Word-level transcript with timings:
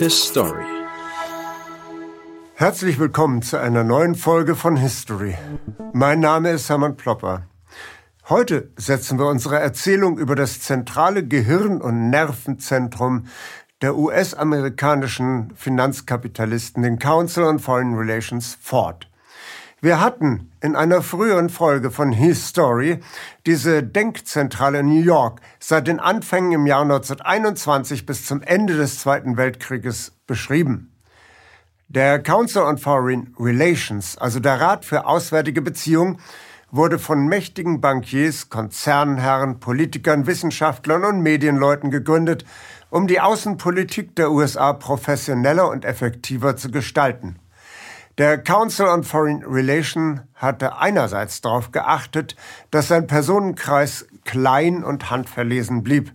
History. 0.00 0.64
Herzlich 2.54 2.98
willkommen 2.98 3.42
zu 3.42 3.56
einer 3.56 3.84
neuen 3.84 4.16
Folge 4.16 4.56
von 4.56 4.76
History. 4.76 5.36
Mein 5.92 6.18
Name 6.18 6.50
ist 6.50 6.68
Hermann 6.68 6.96
Plopper. 6.96 7.44
Heute 8.28 8.72
setzen 8.76 9.16
wir 9.16 9.26
unsere 9.26 9.60
Erzählung 9.60 10.18
über 10.18 10.34
das 10.34 10.60
zentrale 10.60 11.24
Gehirn- 11.24 11.80
und 11.80 12.10
Nervenzentrum 12.10 13.26
der 13.80 13.96
US-amerikanischen 13.96 15.52
Finanzkapitalisten, 15.54 16.82
den 16.82 16.98
Council 16.98 17.44
on 17.44 17.60
Foreign 17.60 17.94
Relations, 17.94 18.58
fort. 18.60 19.08
Wir 19.80 20.00
hatten 20.00 20.50
in 20.60 20.74
einer 20.74 21.02
früheren 21.02 21.50
Folge 21.50 21.92
von 21.92 22.10
History 22.10 22.98
diese 23.46 23.84
Denkzentrale 23.84 24.80
in 24.80 24.86
New 24.86 25.02
York 25.02 25.40
seit 25.60 25.86
den 25.86 26.00
Anfängen 26.00 26.50
im 26.50 26.66
Jahr 26.66 26.82
1921 26.82 28.04
bis 28.04 28.26
zum 28.26 28.42
Ende 28.42 28.76
des 28.76 28.98
Zweiten 28.98 29.36
Weltkrieges 29.36 30.18
beschrieben. 30.26 30.92
Der 31.86 32.20
Council 32.20 32.62
on 32.62 32.78
Foreign 32.78 33.32
Relations, 33.38 34.18
also 34.18 34.40
der 34.40 34.60
Rat 34.60 34.84
für 34.84 35.06
Auswärtige 35.06 35.62
Beziehungen, 35.62 36.18
wurde 36.72 36.98
von 36.98 37.28
mächtigen 37.28 37.80
Bankiers, 37.80 38.50
Konzernherren, 38.50 39.60
Politikern, 39.60 40.26
Wissenschaftlern 40.26 41.04
und 41.04 41.20
Medienleuten 41.20 41.92
gegründet, 41.92 42.44
um 42.90 43.06
die 43.06 43.20
Außenpolitik 43.20 44.16
der 44.16 44.32
USA 44.32 44.72
professioneller 44.72 45.68
und 45.68 45.84
effektiver 45.84 46.56
zu 46.56 46.72
gestalten. 46.72 47.38
Der 48.18 48.36
Council 48.36 48.86
on 48.86 49.04
Foreign 49.04 49.44
Relations 49.44 50.22
hatte 50.34 50.76
einerseits 50.76 51.40
darauf 51.40 51.70
geachtet, 51.70 52.34
dass 52.72 52.88
sein 52.88 53.06
Personenkreis 53.06 54.08
klein 54.24 54.82
und 54.82 55.08
handverlesen 55.08 55.84
blieb. 55.84 56.12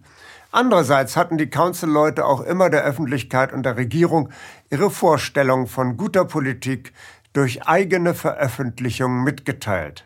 Andererseits 0.52 1.16
hatten 1.16 1.38
die 1.38 1.50
Council-Leute 1.50 2.26
auch 2.26 2.42
immer 2.42 2.70
der 2.70 2.84
Öffentlichkeit 2.84 3.54
und 3.54 3.64
der 3.64 3.78
Regierung 3.78 4.28
ihre 4.70 4.92
Vorstellung 4.92 5.66
von 5.66 5.96
guter 5.96 6.26
Politik 6.26 6.92
durch 7.32 7.66
eigene 7.68 8.14
Veröffentlichungen 8.14 9.24
mitgeteilt. 9.24 10.06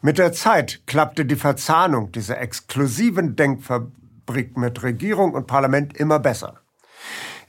Mit 0.00 0.18
der 0.18 0.32
Zeit 0.32 0.82
klappte 0.88 1.24
die 1.24 1.36
Verzahnung 1.36 2.10
dieser 2.10 2.40
exklusiven 2.40 3.36
Denkfabrik 3.36 4.56
mit 4.56 4.82
Regierung 4.82 5.34
und 5.34 5.46
Parlament 5.46 5.96
immer 5.96 6.18
besser. 6.18 6.61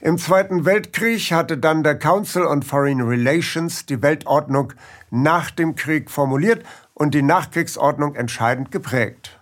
Im 0.04 0.18
Zweiten 0.18 0.66
Weltkrieg 0.66 1.32
hatte 1.32 1.56
dann 1.56 1.82
der 1.82 1.98
Council 1.98 2.44
on 2.44 2.62
Foreign 2.62 3.00
Relations 3.00 3.86
die 3.86 4.02
Weltordnung 4.02 4.74
nach 5.10 5.50
dem 5.50 5.76
Krieg 5.76 6.10
formuliert 6.10 6.62
und 6.92 7.14
die 7.14 7.22
Nachkriegsordnung 7.22 8.14
entscheidend 8.14 8.70
geprägt. 8.70 9.40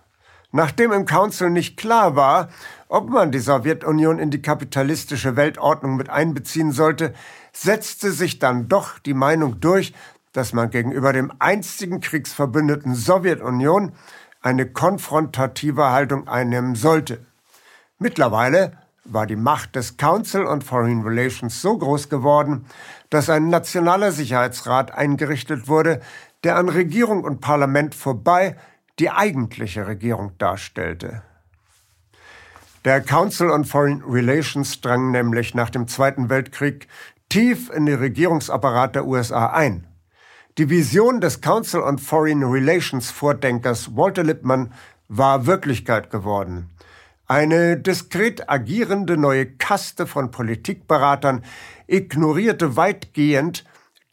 Nachdem 0.53 0.93
im 0.93 1.05
Council 1.05 1.49
nicht 1.49 1.75
klar 1.75 2.15
war, 2.15 2.47
ob 2.87 3.09
man 3.09 3.33
die 3.33 3.39
Sowjetunion 3.39 4.19
in 4.19 4.31
die 4.31 4.41
kapitalistische 4.41 5.35
Weltordnung 5.35 5.97
mit 5.97 6.09
einbeziehen 6.09 6.71
sollte, 6.71 7.13
setzte 7.51 8.13
sich 8.13 8.39
dann 8.39 8.69
doch 8.69 8.99
die 8.99 9.13
Meinung 9.13 9.59
durch, 9.59 9.93
dass 10.31 10.53
man 10.53 10.69
gegenüber 10.69 11.11
dem 11.11 11.33
einstigen 11.39 11.99
Kriegsverbündeten 11.99 12.95
Sowjetunion 12.95 13.91
eine 14.41 14.65
konfrontative 14.65 15.89
Haltung 15.89 16.29
einnehmen 16.29 16.75
sollte. 16.75 17.25
Mittlerweile 17.99 18.77
war 19.05 19.25
die 19.25 19.35
Macht 19.35 19.75
des 19.75 19.97
Council 19.97 20.45
on 20.45 20.61
Foreign 20.61 21.01
Relations 21.01 21.61
so 21.61 21.77
groß 21.77 22.09
geworden, 22.09 22.65
dass 23.09 23.29
ein 23.29 23.49
nationaler 23.49 24.11
Sicherheitsrat 24.11 24.93
eingerichtet 24.93 25.67
wurde, 25.67 26.01
der 26.43 26.57
an 26.57 26.69
Regierung 26.69 27.23
und 27.23 27.41
Parlament 27.41 27.95
vorbei 27.95 28.55
die 28.99 29.09
eigentliche 29.09 29.87
Regierung 29.87 30.37
darstellte. 30.37 31.23
Der 32.85 33.01
Council 33.01 33.49
on 33.49 33.65
Foreign 33.65 34.03
Relations 34.03 34.81
drang 34.81 35.11
nämlich 35.11 35.55
nach 35.55 35.69
dem 35.69 35.87
Zweiten 35.87 36.29
Weltkrieg 36.29 36.87
tief 37.29 37.69
in 37.69 37.85
den 37.85 37.99
Regierungsapparat 37.99 38.95
der 38.95 39.05
USA 39.05 39.47
ein. 39.47 39.87
Die 40.57 40.69
Vision 40.69 41.19
des 41.19 41.41
Council 41.41 41.81
on 41.81 41.97
Foreign 41.97 42.43
Relations 42.43 43.09
Vordenkers 43.09 43.95
Walter 43.95 44.23
Lippmann 44.23 44.73
war 45.07 45.45
Wirklichkeit 45.45 46.11
geworden. 46.11 46.69
Eine 47.33 47.77
diskret 47.77 48.47
agierende 48.47 49.17
neue 49.17 49.47
Kaste 49.47 50.05
von 50.05 50.29
Politikberatern 50.29 51.43
ignorierte 51.87 52.75
weitgehend 52.75 53.63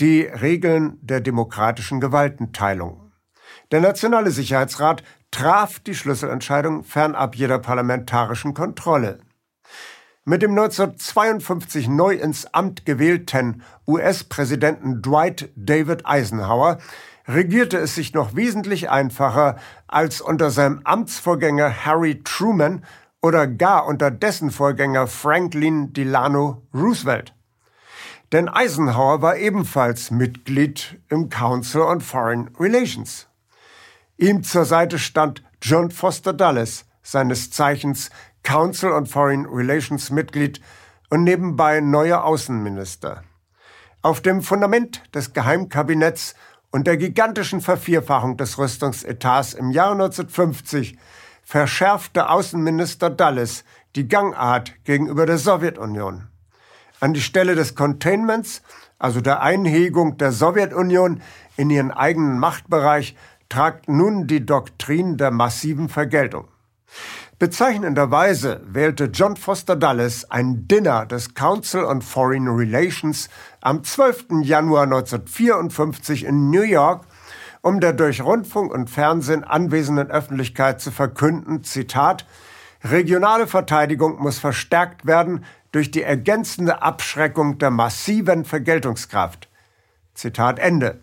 die 0.01 0.23
Regeln 0.23 0.97
der 1.03 1.21
demokratischen 1.21 2.01
Gewaltenteilung. 2.01 3.13
Der 3.73 3.83
Nationale 3.83 4.31
Sicherheitsrat 4.31 5.03
traf 5.31 5.81
die 5.81 5.95
Schlüsselentscheidung 5.95 6.83
fernab 6.83 7.37
jeder 7.37 7.59
parlamentarischen 7.59 8.55
Kontrolle. 8.55 9.19
Mit 10.25 10.41
dem 10.41 10.53
1952 10.53 11.89
neu 11.89 12.15
ins 12.15 12.47
Amt 12.47 12.87
gewählten 12.87 13.63
US-Präsidenten 13.87 15.03
Dwight 15.03 15.51
David 15.57 16.07
Eisenhower 16.07 16.79
regierte 17.29 17.77
es 17.77 17.95
sich 17.95 18.15
noch 18.15 18.35
wesentlich 18.35 18.89
einfacher 18.89 19.57
als 19.89 20.23
unter 20.23 20.51
seinem 20.51 20.81
Amtsvorgänger 20.85 21.85
Harry 21.85 22.23
Truman 22.25 22.83
oder 23.23 23.47
gar 23.47 23.87
unter 23.87 24.11
dessen 24.11 24.51
Vorgänger 24.51 25.07
Franklin 25.07 25.93
Delano 25.93 26.63
Roosevelt. 26.73 27.35
Denn 28.33 28.49
Eisenhower 28.49 29.23
war 29.23 29.37
ebenfalls 29.37 30.11
Mitglied 30.11 31.01
im 31.09 31.29
Council 31.29 31.83
on 31.83 32.01
Foreign 32.01 32.49
Relations. 32.59 33.29
Ihm 34.17 34.43
zur 34.43 34.65
Seite 34.65 34.99
stand 34.99 35.43
John 35.61 35.91
Foster 35.91 36.33
Dulles, 36.33 36.85
seines 37.03 37.51
Zeichens 37.51 38.11
Council 38.43 38.93
on 38.93 39.07
Foreign 39.07 39.47
Relations 39.47 40.11
Mitglied 40.11 40.61
und 41.11 41.25
nebenbei 41.25 41.81
neuer 41.81 42.25
Außenminister. 42.25 43.25
Auf 44.03 44.21
dem 44.21 44.43
Fundament 44.43 45.03
des 45.15 45.33
Geheimkabinetts 45.33 46.35
und 46.71 46.87
der 46.87 46.97
gigantischen 46.97 47.61
Vervierfachung 47.61 48.37
des 48.37 48.57
Rüstungsetats 48.59 49.55
im 49.55 49.71
Jahr 49.71 49.93
1950 49.93 50.97
verschärfte 51.51 52.31
Außenminister 52.31 53.11
Dulles 53.11 53.65
die 53.97 54.07
Gangart 54.07 54.73
gegenüber 54.85 55.27
der 55.27 55.37
Sowjetunion. 55.37 56.29
An 57.01 57.13
die 57.13 57.21
Stelle 57.21 57.57
des 57.57 57.75
Containments, 57.75 58.63
also 59.01 59.21
der 59.21 59.43
Einhegung 59.43 60.17
der 60.17 60.31
Sowjetunion 60.31 61.23
in 61.57 61.71
ihren 61.71 61.91
eigenen 61.91 62.39
Machtbereich, 62.39 63.17
tragt 63.49 63.89
nun 63.89 64.29
die 64.29 64.47
Doktrin 64.47 65.17
der 65.17 65.33
massiven 65.33 65.89
Vergeltung. 65.89 66.47
Bezeichnenderweise 67.41 68.61
wählte 68.67 69.07
John 69.07 69.37
Foster 69.37 69.75
Dulles 69.75 70.31
ein 70.31 70.69
Dinner 70.69 71.05
des 71.05 71.35
Council 71.35 71.83
on 71.83 72.01
Foreign 72.01 72.47
Relations 72.47 73.29
am 73.61 73.83
12. 73.83 74.43
Januar 74.43 74.85
1954 74.85 76.27
in 76.27 76.51
New 76.51 76.63
York 76.63 77.07
um 77.63 77.81
der 77.81 77.93
durch 77.93 78.23
Rundfunk 78.23 78.73
und 78.73 78.89
Fernsehen 78.89 79.45
anwesenden 79.45 80.11
Öffentlichkeit 80.11 80.81
zu 80.81 80.91
verkünden, 80.91 81.63
Zitat, 81.63 82.27
regionale 82.83 83.47
Verteidigung 83.47 84.21
muss 84.21 84.39
verstärkt 84.39 85.07
werden 85.07 85.45
durch 85.73 85.91
die 85.91 86.03
ergänzende 86.03 86.83
Abschreckung 86.83 87.59
der 87.59 87.71
massiven 87.71 88.45
Vergeltungskraft. 88.45 89.49
Zitat 90.15 90.59
Ende. 90.59 91.01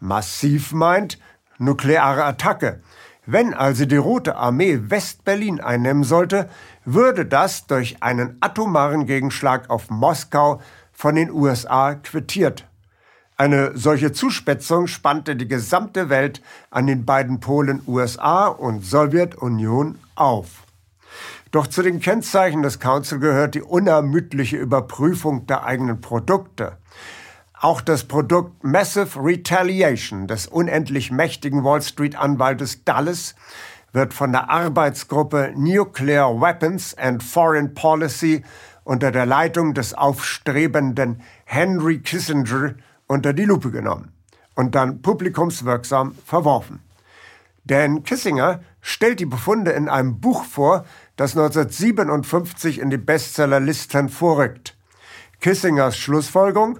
Massiv 0.00 0.72
meint 0.72 1.18
nukleare 1.58 2.24
Attacke. 2.24 2.80
Wenn 3.26 3.54
also 3.54 3.84
die 3.84 3.96
Rote 3.96 4.36
Armee 4.36 4.80
West-Berlin 4.88 5.60
einnehmen 5.60 6.04
sollte, 6.04 6.48
würde 6.84 7.26
das 7.26 7.66
durch 7.66 8.02
einen 8.02 8.36
atomaren 8.40 9.06
Gegenschlag 9.06 9.70
auf 9.70 9.90
Moskau 9.90 10.60
von 10.92 11.14
den 11.14 11.30
USA 11.30 11.94
quittiert 11.94 12.69
eine 13.40 13.70
solche 13.74 14.12
Zuspitzung 14.12 14.86
spannte 14.86 15.34
die 15.34 15.48
gesamte 15.48 16.10
Welt 16.10 16.42
an 16.70 16.86
den 16.86 17.06
beiden 17.06 17.40
Polen 17.40 17.80
USA 17.86 18.48
und 18.48 18.84
Sowjetunion 18.84 19.98
auf. 20.14 20.64
Doch 21.50 21.66
zu 21.66 21.82
den 21.82 22.00
Kennzeichen 22.00 22.62
des 22.62 22.80
Council 22.80 23.18
gehört 23.18 23.54
die 23.54 23.62
unermüdliche 23.62 24.58
Überprüfung 24.58 25.46
der 25.46 25.64
eigenen 25.64 26.02
Produkte. 26.02 26.76
Auch 27.58 27.80
das 27.80 28.04
Produkt 28.04 28.62
Massive 28.62 29.18
Retaliation 29.18 30.26
des 30.26 30.46
unendlich 30.46 31.10
mächtigen 31.10 31.64
Wall 31.64 31.80
Street 31.80 32.16
Anwaltes 32.16 32.84
Dulles 32.84 33.34
wird 33.94 34.12
von 34.12 34.32
der 34.32 34.50
Arbeitsgruppe 34.50 35.54
Nuclear 35.56 36.38
Weapons 36.38 36.94
and 36.98 37.22
Foreign 37.22 37.72
Policy 37.72 38.44
unter 38.84 39.10
der 39.10 39.24
Leitung 39.24 39.72
des 39.72 39.94
aufstrebenden 39.94 41.22
Henry 41.46 42.00
Kissinger 42.00 42.74
unter 43.10 43.32
die 43.32 43.44
Lupe 43.44 43.72
genommen 43.72 44.12
und 44.54 44.76
dann 44.76 45.02
publikumswirksam 45.02 46.14
verworfen. 46.24 46.78
Dan 47.64 48.04
Kissinger 48.04 48.60
stellt 48.80 49.18
die 49.18 49.26
Befunde 49.26 49.72
in 49.72 49.88
einem 49.88 50.20
Buch 50.20 50.44
vor, 50.44 50.84
das 51.16 51.36
1957 51.36 52.78
in 52.78 52.88
die 52.88 52.98
Bestsellerlisten 52.98 54.08
vorrückt. 54.10 54.76
Kissingers 55.40 55.98
Schlussfolgerung? 55.98 56.78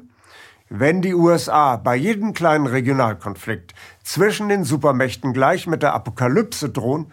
Wenn 0.69 1.03
die 1.03 1.15
USA 1.15 1.77
bei 1.77 1.97
jedem 1.97 2.33
kleinen 2.33 2.69
Regionalkonflikt 2.69 3.75
zwischen 4.05 4.49
den 4.49 4.63
Supermächten 4.63 5.33
gleich 5.33 5.67
mit 5.67 5.83
der 5.83 5.95
Apokalypse 5.95 6.71
drohen, 6.71 7.13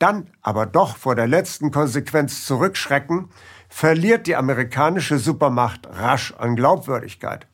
dann 0.00 0.26
aber 0.42 0.66
doch 0.66 0.96
vor 0.96 1.14
der 1.14 1.28
letzten 1.28 1.70
Konsequenz 1.70 2.44
zurückschrecken, 2.44 3.28
verliert 3.68 4.26
die 4.26 4.34
amerikanische 4.34 5.20
Supermacht 5.20 5.86
rasch 5.88 6.34
an 6.36 6.56
Glaubwürdigkeit. 6.56 7.46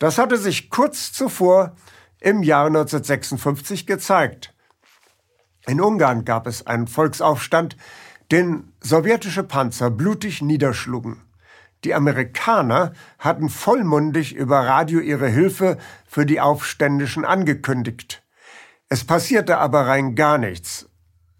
Das 0.00 0.16
hatte 0.16 0.38
sich 0.38 0.70
kurz 0.70 1.12
zuvor 1.12 1.76
im 2.20 2.42
Jahr 2.42 2.66
1956 2.66 3.86
gezeigt. 3.86 4.54
In 5.66 5.80
Ungarn 5.80 6.24
gab 6.24 6.46
es 6.46 6.66
einen 6.66 6.86
Volksaufstand, 6.86 7.76
den 8.32 8.72
sowjetische 8.80 9.44
Panzer 9.44 9.90
blutig 9.90 10.40
niederschlugen. 10.40 11.22
Die 11.84 11.94
Amerikaner 11.94 12.92
hatten 13.18 13.50
vollmundig 13.50 14.34
über 14.34 14.60
Radio 14.60 15.00
ihre 15.00 15.28
Hilfe 15.28 15.76
für 16.06 16.24
die 16.24 16.40
Aufständischen 16.40 17.26
angekündigt. 17.26 18.22
Es 18.88 19.04
passierte 19.04 19.58
aber 19.58 19.86
rein 19.86 20.14
gar 20.14 20.38
nichts. 20.38 20.88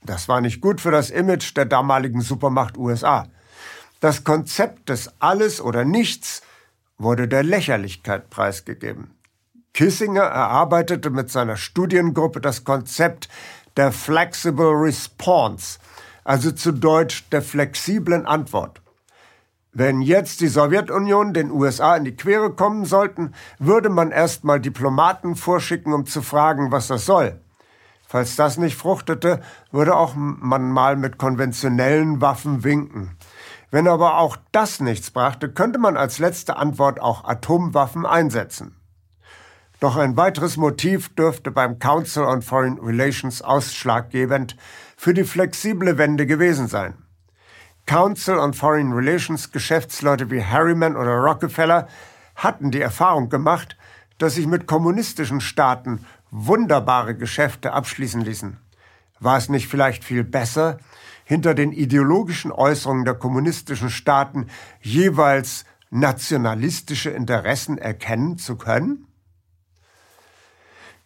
Das 0.03 0.29
war 0.29 0.43
nicht 0.43 0.61
gut 0.61 0.83
für 0.83 0.91
das 0.91 1.09
Image 1.09 1.57
der 1.57 1.65
damaligen 1.65 2.21
Supermacht 2.21 2.77
USA. 2.77 3.27
Das 4.01 4.23
Konzept 4.25 4.91
des 4.91 5.11
Alles 5.19 5.63
oder 5.63 5.87
Nichts 5.87 6.43
wurde 7.01 7.27
der 7.27 7.43
Lächerlichkeit 7.43 8.31
preisgegeben. 8.31 9.15
Kissinger 9.73 10.23
erarbeitete 10.23 11.11
mit 11.11 11.31
seiner 11.31 11.57
Studiengruppe 11.57 12.41
das 12.41 12.65
Konzept 12.65 13.29
der 13.77 13.91
Flexible 13.91 14.73
Response, 14.73 15.79
also 16.25 16.53
zu 16.53 16.73
Deutsch 16.73 17.29
der 17.31 17.41
flexiblen 17.41 18.27
Antwort. 18.27 18.83
Wenn 19.73 20.03
jetzt 20.03 20.41
die 20.41 20.49
Sowjetunion 20.49 21.33
den 21.33 21.51
USA 21.51 21.97
in 21.97 22.05
die 22.05 22.17
Quere 22.17 22.51
kommen 22.51 22.85
sollten, 22.85 23.33
würde 23.59 23.89
man 23.89 24.11
erstmal 24.11 24.61
Diplomaten 24.61 25.37
vorschicken, 25.37 25.93
um 25.93 26.07
zu 26.07 26.23
fragen, 26.23 26.71
was 26.71 26.89
das 26.89 27.07
soll. 27.07 27.41
Falls 28.07 28.35
das 28.35 28.59
nicht 28.59 28.77
fruchtete, 28.77 29.41
würde 29.71 29.95
auch 29.95 30.15
man 30.17 30.73
mal 30.73 30.97
mit 30.97 31.17
konventionellen 31.17 32.21
Waffen 32.21 32.65
winken. 32.65 33.17
Wenn 33.71 33.87
aber 33.87 34.19
auch 34.19 34.37
das 34.53 34.81
nichts 34.81 35.11
brachte, 35.11 35.49
könnte 35.49 35.79
man 35.79 35.97
als 35.97 36.19
letzte 36.19 36.57
Antwort 36.57 37.01
auch 37.01 37.25
Atomwaffen 37.25 38.05
einsetzen. 38.05 38.77
Doch 39.79 39.97
ein 39.97 40.17
weiteres 40.17 40.57
Motiv 40.57 41.15
dürfte 41.15 41.51
beim 41.51 41.79
Council 41.79 42.25
on 42.25 42.43
Foreign 42.43 42.79
Relations 42.79 43.41
ausschlaggebend 43.41 44.57
für 44.97 45.15
die 45.15 45.25
flexible 45.25 45.97
Wende 45.97 46.27
gewesen 46.27 46.69
sein. 46.69 46.95
Council 47.87 48.39
on 48.39 48.53
Foreign 48.53 48.93
Relations 48.93 49.53
Geschäftsleute 49.53 50.31
wie 50.31 50.45
Harriman 50.45 50.97
oder 50.97 51.13
Rockefeller 51.13 51.89
hatten 52.37 52.71
die 52.71 52.81
Erfahrung 52.81 53.31
gemacht, 53.31 53.77
dass 54.19 54.35
sich 54.35 54.47
mit 54.47 54.67
kommunistischen 54.67 55.41
Staaten 55.41 56.05
wunderbare 56.31 57.15
Geschäfte 57.17 57.73
abschließen 57.73 58.21
ließen. 58.21 58.59
War 59.19 59.39
es 59.39 59.49
nicht 59.49 59.67
vielleicht 59.67 60.05
viel 60.05 60.25
besser, 60.25 60.79
hinter 61.31 61.55
den 61.55 61.71
ideologischen 61.71 62.51
Äußerungen 62.51 63.05
der 63.05 63.15
kommunistischen 63.15 63.89
Staaten 63.89 64.49
jeweils 64.83 65.65
nationalistische 65.89 67.11
Interessen 67.11 67.79
erkennen 67.79 68.37
zu 68.37 68.57
können? 68.57 69.07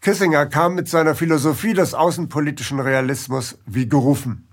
Kissinger 0.00 0.46
kam 0.46 0.76
mit 0.76 0.88
seiner 0.88 1.14
Philosophie 1.14 1.74
des 1.74 1.92
außenpolitischen 1.92 2.80
Realismus 2.80 3.58
wie 3.66 3.86
gerufen. 3.86 4.48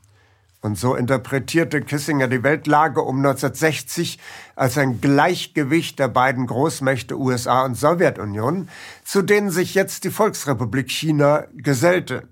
Und 0.59 0.77
so 0.77 0.93
interpretierte 0.93 1.79
Kissinger 1.79 2.27
die 2.27 2.43
Weltlage 2.43 3.01
um 3.01 3.19
1960 3.19 4.19
als 4.57 4.77
ein 4.77 4.99
Gleichgewicht 4.99 5.99
der 5.99 6.09
beiden 6.09 6.47
Großmächte 6.47 7.17
USA 7.17 7.63
und 7.63 7.75
Sowjetunion, 7.75 8.67
zu 9.05 9.21
denen 9.21 9.51
sich 9.51 9.73
jetzt 9.73 10.03
die 10.03 10.11
Volksrepublik 10.11 10.91
China 10.91 11.45
gesellte. 11.53 12.27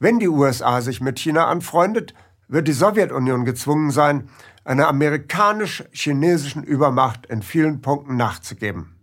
Wenn 0.00 0.18
die 0.18 0.28
USA 0.28 0.80
sich 0.80 1.00
mit 1.00 1.20
China 1.20 1.46
anfreundet, 1.46 2.12
wird 2.50 2.68
die 2.68 2.72
Sowjetunion 2.72 3.44
gezwungen 3.44 3.90
sein, 3.90 4.28
einer 4.64 4.88
amerikanisch-chinesischen 4.88 6.62
Übermacht 6.64 7.26
in 7.26 7.42
vielen 7.42 7.80
Punkten 7.80 8.16
nachzugeben. 8.16 8.96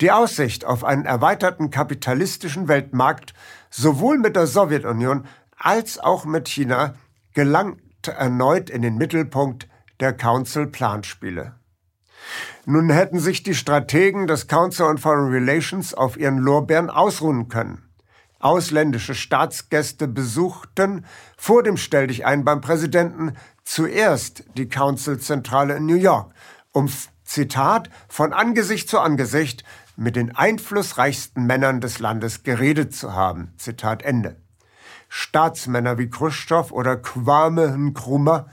Die 0.00 0.10
Aussicht 0.10 0.64
auf 0.64 0.84
einen 0.84 1.04
erweiterten 1.04 1.70
kapitalistischen 1.70 2.68
Weltmarkt 2.68 3.34
sowohl 3.68 4.18
mit 4.18 4.36
der 4.36 4.46
Sowjetunion 4.46 5.26
als 5.56 5.98
auch 5.98 6.24
mit 6.24 6.48
China 6.48 6.94
gelangt 7.34 7.80
erneut 8.06 8.70
in 8.70 8.80
den 8.80 8.96
Mittelpunkt 8.96 9.68
der 10.00 10.14
Council-Planspiele. 10.14 11.54
Nun 12.64 12.88
hätten 12.88 13.18
sich 13.18 13.42
die 13.42 13.54
Strategen 13.54 14.26
des 14.26 14.46
Council 14.46 14.86
on 14.86 14.98
Foreign 14.98 15.30
Relations 15.32 15.92
auf 15.92 16.16
ihren 16.16 16.38
Lorbeeren 16.38 16.88
ausruhen 16.88 17.48
können. 17.48 17.89
Ausländische 18.40 19.14
Staatsgäste 19.14 20.08
besuchten 20.08 21.04
vor 21.36 21.62
dem 21.62 21.76
Stelldichein 21.76 22.44
beim 22.44 22.62
Präsidenten 22.62 23.36
zuerst 23.64 24.44
die 24.56 24.68
Council-Zentrale 24.68 25.76
in 25.76 25.86
New 25.86 25.94
York, 25.94 26.32
um, 26.72 26.90
Zitat, 27.22 27.90
von 28.08 28.32
Angesicht 28.32 28.88
zu 28.88 28.98
Angesicht 28.98 29.62
mit 29.94 30.16
den 30.16 30.34
einflussreichsten 30.34 31.46
Männern 31.46 31.82
des 31.82 31.98
Landes 31.98 32.42
geredet 32.42 32.94
zu 32.94 33.12
haben. 33.12 33.52
Zitat 33.58 34.02
Ende. 34.02 34.36
Staatsmänner 35.10 35.98
wie 35.98 36.08
Khrushchev 36.08 36.72
oder 36.72 36.96
Kwame 36.96 37.76
Nkrumah 37.76 38.46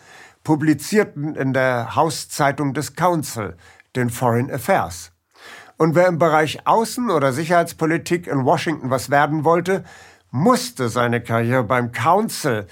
publizierten 0.43 1.35
in 1.35 1.53
der 1.53 1.95
Hauszeitung 1.95 2.73
des 2.73 2.95
Council, 2.95 3.55
den 3.95 4.09
Foreign 4.09 4.51
Affairs. 4.51 5.11
Und 5.77 5.93
wer 5.93 6.07
im 6.07 6.17
Bereich 6.17 6.65
Außen- 6.65 7.13
oder 7.13 7.31
Sicherheitspolitik 7.31 8.27
in 8.27 8.45
Washington 8.45 8.89
was 8.89 9.09
werden 9.09 9.43
wollte, 9.43 9.83
musste 10.31 10.89
seine 10.89 11.21
Karriere 11.21 11.63
beim 11.63 11.91
Council, 11.91 12.67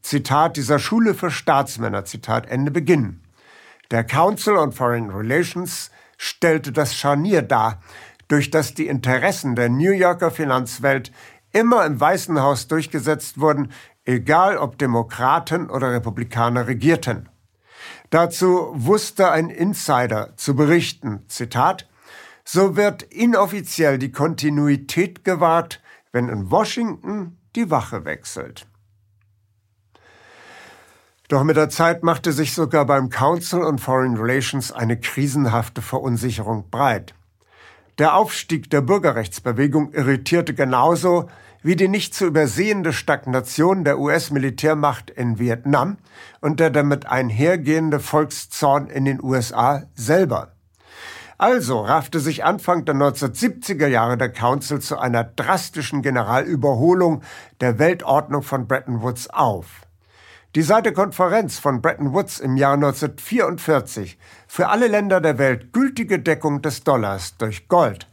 Zitat 0.00 0.56
dieser 0.56 0.78
Schule 0.78 1.14
für 1.14 1.30
Staatsmänner, 1.30 2.04
Zitat 2.06 2.48
Ende, 2.48 2.70
beginnen. 2.70 3.22
Der 3.90 4.04
Council 4.04 4.56
on 4.56 4.72
Foreign 4.72 5.10
Relations 5.10 5.90
stellte 6.16 6.72
das 6.72 6.94
Scharnier 6.94 7.42
dar, 7.42 7.82
durch 8.28 8.50
das 8.50 8.74
die 8.74 8.86
Interessen 8.86 9.54
der 9.54 9.68
New 9.68 9.92
Yorker 9.92 10.30
Finanzwelt 10.30 11.12
immer 11.52 11.84
im 11.86 12.00
Weißen 12.00 12.40
Haus 12.40 12.68
durchgesetzt 12.68 13.40
wurden, 13.40 13.72
egal 14.04 14.56
ob 14.56 14.78
Demokraten 14.78 15.70
oder 15.70 15.92
Republikaner 15.92 16.66
regierten. 16.66 17.28
Dazu 18.10 18.72
wusste 18.74 19.30
ein 19.30 19.50
Insider 19.50 20.34
zu 20.36 20.54
berichten, 20.54 21.24
Zitat, 21.28 21.86
so 22.50 22.76
wird 22.76 23.02
inoffiziell 23.02 23.98
die 23.98 24.10
Kontinuität 24.10 25.22
gewahrt, 25.22 25.82
wenn 26.12 26.30
in 26.30 26.50
Washington 26.50 27.36
die 27.54 27.70
Wache 27.70 28.06
wechselt. 28.06 28.66
Doch 31.28 31.44
mit 31.44 31.58
der 31.58 31.68
Zeit 31.68 32.02
machte 32.02 32.32
sich 32.32 32.54
sogar 32.54 32.86
beim 32.86 33.10
Council 33.10 33.60
on 33.60 33.78
Foreign 33.78 34.16
Relations 34.16 34.72
eine 34.72 34.98
krisenhafte 34.98 35.82
Verunsicherung 35.82 36.70
breit. 36.70 37.14
Der 37.98 38.14
Aufstieg 38.14 38.70
der 38.70 38.80
Bürgerrechtsbewegung 38.80 39.92
irritierte 39.92 40.54
genauso 40.54 41.28
wie 41.62 41.76
die 41.76 41.88
nicht 41.88 42.14
zu 42.14 42.24
übersehende 42.24 42.94
Stagnation 42.94 43.84
der 43.84 43.98
US-Militärmacht 43.98 45.10
in 45.10 45.38
Vietnam 45.38 45.98
und 46.40 46.60
der 46.60 46.70
damit 46.70 47.04
einhergehende 47.04 48.00
Volkszorn 48.00 48.86
in 48.86 49.04
den 49.04 49.22
USA 49.22 49.82
selber. 49.94 50.54
Also 51.38 51.80
raffte 51.82 52.18
sich 52.18 52.44
Anfang 52.44 52.84
der 52.84 52.96
1970er 52.96 53.86
Jahre 53.86 54.18
der 54.18 54.32
Council 54.32 54.80
zu 54.80 54.98
einer 54.98 55.22
drastischen 55.22 56.02
Generalüberholung 56.02 57.22
der 57.60 57.78
Weltordnung 57.78 58.42
von 58.42 58.66
Bretton 58.66 59.02
Woods 59.02 59.30
auf. 59.30 59.82
Die 60.56 60.62
seit 60.62 60.84
der 60.84 60.94
Konferenz 60.94 61.60
von 61.60 61.80
Bretton 61.80 62.12
Woods 62.12 62.40
im 62.40 62.56
Jahr 62.56 62.74
1944 62.74 64.18
für 64.48 64.68
alle 64.68 64.88
Länder 64.88 65.20
der 65.20 65.38
Welt 65.38 65.72
gültige 65.72 66.18
Deckung 66.18 66.60
des 66.60 66.82
Dollars 66.82 67.36
durch 67.36 67.68
Gold 67.68 68.08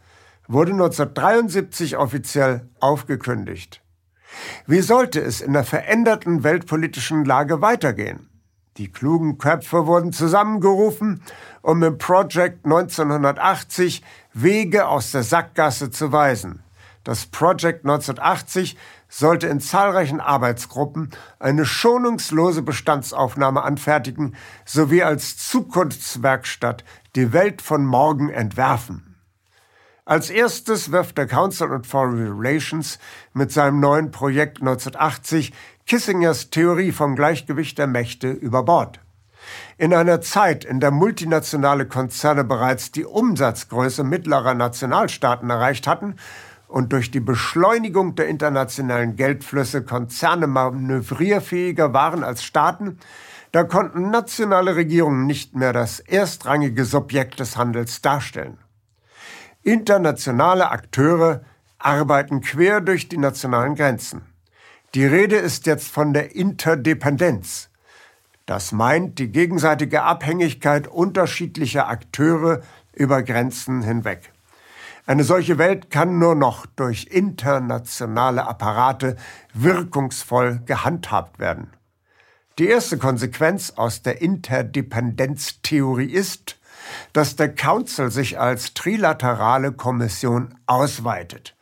wurde 0.47 0.73
1973 0.73 1.97
offiziell 1.97 2.69
aufgekündigt. 2.79 3.81
Wie 4.67 4.81
sollte 4.81 5.19
es 5.19 5.41
in 5.41 5.53
der 5.53 5.63
veränderten 5.63 6.43
weltpolitischen 6.43 7.25
Lage 7.25 7.61
weitergehen? 7.61 8.29
Die 8.77 8.91
klugen 8.91 9.37
Köpfe 9.37 9.87
wurden 9.87 10.11
zusammengerufen, 10.11 11.21
um 11.61 11.81
im 11.81 11.97
Project 11.97 12.65
1980 12.65 14.03
Wege 14.33 14.89
aus 14.89 15.11
der 15.11 15.23
Sackgasse 15.23 15.91
zu 15.91 16.11
weisen. 16.11 16.61
Das 17.05 17.25
Project 17.25 17.85
1980 17.85 18.75
sollte 19.07 19.47
in 19.47 19.61
zahlreichen 19.61 20.19
Arbeitsgruppen 20.19 21.11
eine 21.39 21.65
schonungslose 21.65 22.63
Bestandsaufnahme 22.63 23.63
anfertigen 23.63 24.35
sowie 24.65 25.03
als 25.03 25.37
Zukunftswerkstatt 25.37 26.83
die 27.15 27.31
Welt 27.31 27.61
von 27.61 27.85
morgen 27.85 28.29
entwerfen. 28.29 29.15
Als 30.07 30.29
erstes 30.29 30.91
wirft 30.91 31.17
der 31.17 31.25
Council 31.25 31.71
on 31.71 31.83
Foreign 31.83 32.37
Relations 32.37 32.99
mit 33.33 33.51
seinem 33.51 33.79
neuen 33.79 34.11
Projekt 34.11 34.59
1980 34.59 35.51
Kissingers 35.87 36.49
Theorie 36.49 36.91
vom 36.91 37.15
Gleichgewicht 37.15 37.77
der 37.77 37.85
Mächte 37.85 38.31
über 38.31 38.63
Bord. 38.63 38.99
In 39.77 39.93
einer 39.93 40.19
Zeit, 40.19 40.65
in 40.65 40.79
der 40.79 40.89
multinationale 40.89 41.85
Konzerne 41.85 42.43
bereits 42.43 42.91
die 42.91 43.05
Umsatzgröße 43.05 44.03
mittlerer 44.03 44.55
Nationalstaaten 44.55 45.47
erreicht 45.51 45.85
hatten 45.85 46.15
und 46.67 46.91
durch 46.91 47.11
die 47.11 47.19
Beschleunigung 47.19 48.15
der 48.15 48.29
internationalen 48.29 49.15
Geldflüsse 49.15 49.83
Konzerne 49.83 50.47
manövrierfähiger 50.47 51.93
waren 51.93 52.23
als 52.23 52.43
Staaten, 52.43 52.97
Da 53.51 53.63
konnten 53.63 54.09
nationale 54.09 54.75
Regierungen 54.75 55.27
nicht 55.27 55.55
mehr 55.55 55.71
das 55.71 56.01
erstrangige 56.01 56.83
Subjekt 56.83 57.39
des 57.39 57.55
Handels 57.55 58.01
darstellen. 58.01 58.57
Internationale 59.61 60.71
Akteure 60.71 61.41
arbeiten 61.77 62.41
quer 62.41 62.81
durch 62.81 63.07
die 63.07 63.17
nationalen 63.17 63.75
Grenzen. 63.75 64.34
Die 64.95 65.05
Rede 65.05 65.35
ist 65.35 65.65
jetzt 65.65 65.89
von 65.89 66.13
der 66.13 66.37
Interdependenz. 66.37 67.69
Das 68.45 68.71
meint 68.71 69.19
die 69.19 69.27
gegenseitige 69.27 70.03
Abhängigkeit 70.03 70.87
unterschiedlicher 70.87 71.89
Akteure 71.89 72.61
über 72.93 73.21
Grenzen 73.21 73.81
hinweg. 73.81 74.31
Eine 75.05 75.25
solche 75.25 75.57
Welt 75.57 75.91
kann 75.91 76.17
nur 76.17 76.33
noch 76.33 76.65
durch 76.65 77.07
internationale 77.11 78.47
Apparate 78.47 79.17
wirkungsvoll 79.53 80.61
gehandhabt 80.65 81.39
werden. 81.39 81.73
Die 82.57 82.67
erste 82.67 82.97
Konsequenz 82.97 83.71
aus 83.71 84.01
der 84.01 84.21
Interdependenztheorie 84.21 86.09
ist, 86.09 86.57
dass 87.11 87.35
der 87.35 87.53
Council 87.53 88.11
sich 88.11 88.39
als 88.39 88.73
trilaterale 88.73 89.73
Kommission 89.73 90.57
ausweitet. 90.67 91.53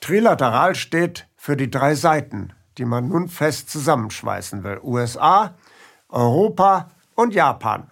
Trilateral 0.00 0.74
steht 0.74 1.26
für 1.34 1.56
die 1.56 1.70
drei 1.70 1.94
Seiten, 1.94 2.52
die 2.78 2.84
man 2.84 3.08
nun 3.08 3.28
fest 3.28 3.70
zusammenschweißen 3.70 4.64
will. 4.64 4.80
USA, 4.82 5.54
Europa 6.08 6.90
und 7.14 7.34
Japan. 7.34 7.90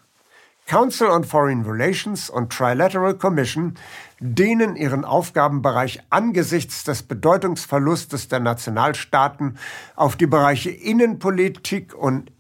Council 0.67 1.09
on 1.09 1.23
Foreign 1.23 1.63
Relations 1.63 2.29
und 2.29 2.53
Trilateral 2.53 3.15
Commission 3.15 3.75
dehnen 4.19 4.75
ihren 4.75 5.05
Aufgabenbereich 5.05 6.03
angesichts 6.11 6.83
des 6.83 7.05
Bedeutungsverlustes 7.05 8.29
der 8.29 8.41
Nationalstaaten 8.41 9.59
auf 9.95 10.17
die 10.17 10.27
Bereiche 10.27 10.71
Innenpolitik 10.71 11.95
und 11.95 12.33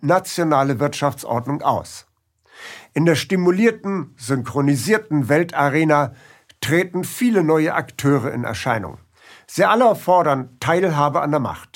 nationale 0.00 0.78
Wirtschaftsordnung 0.78 1.62
aus. 1.62 2.06
In 2.92 3.06
der 3.06 3.16
stimulierten, 3.16 4.14
synchronisierten 4.18 5.28
Weltarena 5.28 6.12
treten 6.60 7.02
viele 7.02 7.42
neue 7.42 7.74
Akteure 7.74 8.32
in 8.32 8.44
Erscheinung. 8.44 8.98
Sie 9.48 9.64
alle 9.64 9.96
fordern 9.96 10.56
Teilhabe 10.60 11.22
an 11.22 11.32
der 11.32 11.40
Macht. 11.40 11.73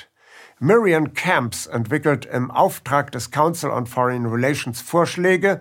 Miriam 0.61 1.15
Camps 1.15 1.67
entwickelt 1.67 2.27
im 2.27 2.51
Auftrag 2.51 3.13
des 3.13 3.31
Council 3.31 3.71
on 3.71 3.87
Foreign 3.87 4.27
Relations 4.27 4.81
Vorschläge, 4.81 5.61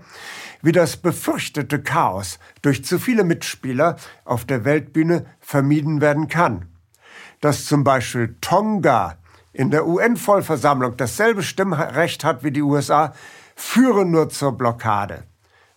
wie 0.63 0.71
das 0.71 0.97
befürchtete 0.97 1.83
Chaos 1.83 2.39
durch 2.63 2.83
zu 2.83 2.97
viele 2.97 3.23
Mitspieler 3.23 3.97
auf 4.25 4.45
der 4.45 4.65
Weltbühne 4.65 5.27
vermieden 5.39 6.01
werden 6.01 6.27
kann. 6.29 6.65
Dass 7.41 7.65
zum 7.65 7.83
Beispiel 7.83 8.37
Tonga 8.41 9.17
in 9.53 9.69
der 9.69 9.85
UN-Vollversammlung 9.85 10.97
dasselbe 10.97 11.43
Stimmrecht 11.43 12.23
hat 12.23 12.43
wie 12.43 12.51
die 12.51 12.63
USA, 12.63 13.13
führe 13.55 14.03
nur 14.03 14.29
zur 14.29 14.57
Blockade. 14.57 15.25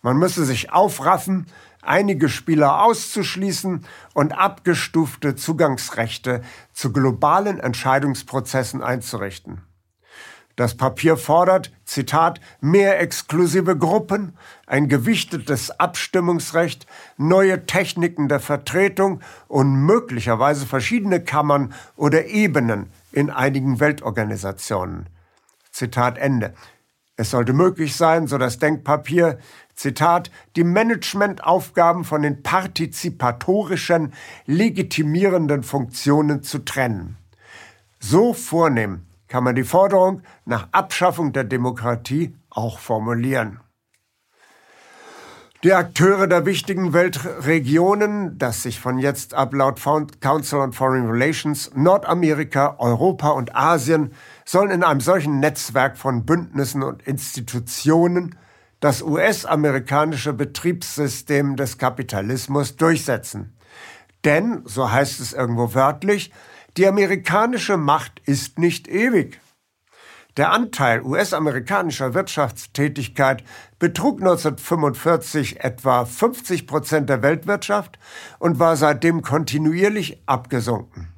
Man 0.01 0.17
müsse 0.17 0.45
sich 0.45 0.73
aufraffen, 0.73 1.45
einige 1.81 2.29
Spieler 2.29 2.83
auszuschließen 2.83 3.85
und 4.13 4.31
abgestufte 4.33 5.35
Zugangsrechte 5.35 6.41
zu 6.73 6.91
globalen 6.91 7.59
Entscheidungsprozessen 7.59 8.81
einzurichten. 8.81 9.61
Das 10.55 10.75
Papier 10.75 11.17
fordert, 11.17 11.71
Zitat, 11.85 12.41
mehr 12.59 12.99
exklusive 12.99 13.77
Gruppen, 13.77 14.37
ein 14.67 14.89
gewichtetes 14.89 15.79
Abstimmungsrecht, 15.79 16.85
neue 17.17 17.65
Techniken 17.65 18.27
der 18.27 18.39
Vertretung 18.39 19.21
und 19.47 19.73
möglicherweise 19.73 20.65
verschiedene 20.65 21.23
Kammern 21.23 21.73
oder 21.95 22.25
Ebenen 22.25 22.91
in 23.11 23.29
einigen 23.29 23.79
Weltorganisationen. 23.79 25.07
Zitat 25.71 26.17
Ende. 26.17 26.53
Es 27.17 27.31
sollte 27.31 27.53
möglich 27.53 27.95
sein, 27.95 28.27
so 28.27 28.37
das 28.37 28.57
Denkpapier, 28.57 29.37
Zitat, 29.75 30.31
die 30.55 30.63
Managementaufgaben 30.63 32.03
von 32.03 32.21
den 32.21 32.43
partizipatorischen, 32.43 34.13
legitimierenden 34.45 35.63
Funktionen 35.63 36.43
zu 36.43 36.59
trennen. 36.59 37.17
So 37.99 38.33
vornehm 38.33 39.05
kann 39.27 39.43
man 39.43 39.55
die 39.55 39.63
Forderung 39.63 40.21
nach 40.45 40.67
Abschaffung 40.71 41.33
der 41.33 41.43
Demokratie 41.43 42.35
auch 42.49 42.79
formulieren. 42.79 43.59
Die 45.63 45.73
Akteure 45.73 46.25
der 46.25 46.47
wichtigen 46.47 46.91
Weltregionen, 46.91 48.39
das 48.39 48.63
sich 48.63 48.79
von 48.79 48.97
jetzt 48.97 49.35
ab 49.35 49.53
laut 49.53 49.79
Council 50.19 50.57
on 50.59 50.73
Foreign 50.73 51.07
Relations 51.07 51.69
Nordamerika, 51.75 52.77
Europa 52.79 53.29
und 53.29 53.55
Asien 53.55 54.11
sollen 54.45 54.71
in 54.71 54.83
einem 54.83 55.01
solchen 55.01 55.39
Netzwerk 55.39 55.97
von 55.97 56.25
Bündnissen 56.25 56.83
und 56.83 57.01
Institutionen 57.03 58.37
das 58.79 59.01
US-amerikanische 59.03 60.33
Betriebssystem 60.33 61.55
des 61.55 61.77
Kapitalismus 61.77 62.75
durchsetzen. 62.77 63.55
Denn, 64.25 64.63
so 64.65 64.91
heißt 64.91 65.19
es 65.19 65.33
irgendwo 65.33 65.73
wörtlich, 65.73 66.31
die 66.77 66.87
amerikanische 66.87 67.77
Macht 67.77 68.21
ist 68.25 68.59
nicht 68.59 68.87
ewig. 68.87 69.39
Der 70.37 70.51
Anteil 70.51 71.01
US-amerikanischer 71.01 72.13
Wirtschaftstätigkeit 72.13 73.43
betrug 73.79 74.21
1945 74.21 75.59
etwa 75.59 76.05
50 76.05 76.67
Prozent 76.67 77.09
der 77.09 77.21
Weltwirtschaft 77.21 77.99
und 78.39 78.57
war 78.57 78.77
seitdem 78.77 79.21
kontinuierlich 79.23 80.21
abgesunken. 80.25 81.09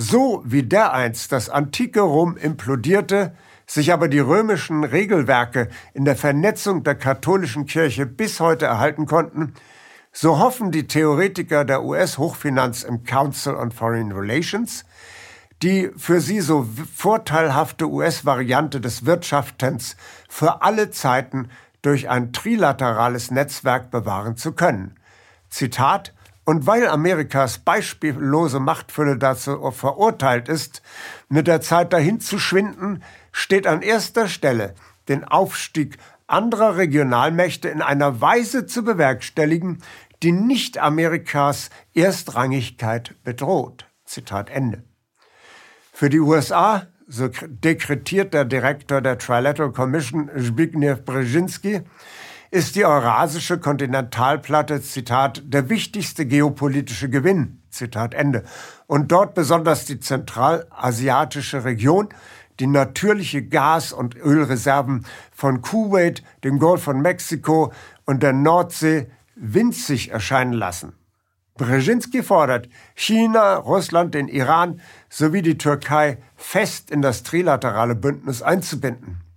So 0.00 0.44
wie 0.44 0.62
dereinst 0.62 1.32
das 1.32 1.50
antike 1.50 2.02
Rom 2.02 2.36
implodierte, 2.36 3.34
sich 3.66 3.92
aber 3.92 4.06
die 4.06 4.20
römischen 4.20 4.84
Regelwerke 4.84 5.70
in 5.92 6.04
der 6.04 6.14
Vernetzung 6.14 6.84
der 6.84 6.94
katholischen 6.94 7.66
Kirche 7.66 8.06
bis 8.06 8.38
heute 8.38 8.66
erhalten 8.66 9.06
konnten, 9.06 9.54
so 10.12 10.38
hoffen 10.38 10.70
die 10.70 10.86
Theoretiker 10.86 11.64
der 11.64 11.82
US-Hochfinanz 11.82 12.84
im 12.84 13.02
Council 13.02 13.56
on 13.56 13.72
Foreign 13.72 14.12
Relations, 14.12 14.84
die 15.64 15.90
für 15.96 16.20
sie 16.20 16.42
so 16.42 16.64
vorteilhafte 16.94 17.90
US-Variante 17.90 18.80
des 18.80 19.04
Wirtschaftens 19.04 19.96
für 20.28 20.62
alle 20.62 20.92
Zeiten 20.92 21.48
durch 21.82 22.08
ein 22.08 22.32
trilaterales 22.32 23.32
Netzwerk 23.32 23.90
bewahren 23.90 24.36
zu 24.36 24.52
können. 24.52 24.94
Zitat 25.48 26.14
und 26.48 26.66
weil 26.66 26.88
Amerikas 26.88 27.58
beispiellose 27.58 28.58
Machtfülle 28.58 29.18
dazu 29.18 29.70
verurteilt 29.70 30.48
ist, 30.48 30.80
mit 31.28 31.46
der 31.46 31.60
Zeit 31.60 31.92
dahin 31.92 32.20
zu 32.20 32.38
schwinden, 32.38 33.02
steht 33.32 33.66
an 33.66 33.82
erster 33.82 34.28
Stelle, 34.28 34.74
den 35.10 35.24
Aufstieg 35.24 35.98
anderer 36.26 36.78
Regionalmächte 36.78 37.68
in 37.68 37.82
einer 37.82 38.22
Weise 38.22 38.64
zu 38.64 38.82
bewerkstelligen, 38.82 39.82
die 40.22 40.32
nicht 40.32 40.78
Amerikas 40.78 41.68
Erstrangigkeit 41.94 43.14
bedroht. 43.24 43.84
Zitat 44.06 44.48
Ende. 44.48 44.84
Für 45.92 46.08
die 46.08 46.20
USA, 46.20 46.86
so 47.06 47.28
dekretiert 47.28 48.32
der 48.32 48.46
Direktor 48.46 49.02
der 49.02 49.18
Trilateral 49.18 49.72
Commission 49.72 50.30
Zbigniew 50.34 50.96
Brzezinski, 51.04 51.82
ist 52.50 52.76
die 52.76 52.84
eurasische 52.84 53.58
Kontinentalplatte, 53.58 54.80
Zitat, 54.80 55.42
der 55.44 55.68
wichtigste 55.68 56.26
geopolitische 56.26 57.10
Gewinn, 57.10 57.62
Zitat 57.70 58.14
Ende. 58.14 58.44
Und 58.86 59.12
dort 59.12 59.34
besonders 59.34 59.84
die 59.84 60.00
zentralasiatische 60.00 61.64
Region, 61.64 62.08
die 62.58 62.66
natürliche 62.66 63.42
Gas- 63.42 63.92
und 63.92 64.16
Ölreserven 64.16 65.04
von 65.30 65.62
Kuwait, 65.62 66.22
dem 66.42 66.58
Golf 66.58 66.82
von 66.82 67.00
Mexiko 67.00 67.72
und 68.04 68.22
der 68.22 68.32
Nordsee 68.32 69.10
winzig 69.36 70.10
erscheinen 70.10 70.54
lassen. 70.54 70.94
Brzezinski 71.56 72.22
fordert, 72.22 72.68
China, 72.94 73.56
Russland, 73.56 74.14
den 74.14 74.28
Iran 74.28 74.80
sowie 75.08 75.42
die 75.42 75.58
Türkei 75.58 76.18
fest 76.36 76.90
in 76.90 77.02
das 77.02 77.24
trilaterale 77.24 77.94
Bündnis 77.94 78.42
einzubinden. 78.42 79.27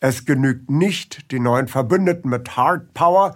Es 0.00 0.24
genügt 0.24 0.70
nicht, 0.70 1.30
die 1.30 1.40
neuen 1.40 1.68
Verbündeten 1.68 2.30
mit 2.30 2.56
Hard 2.56 2.94
Power, 2.94 3.34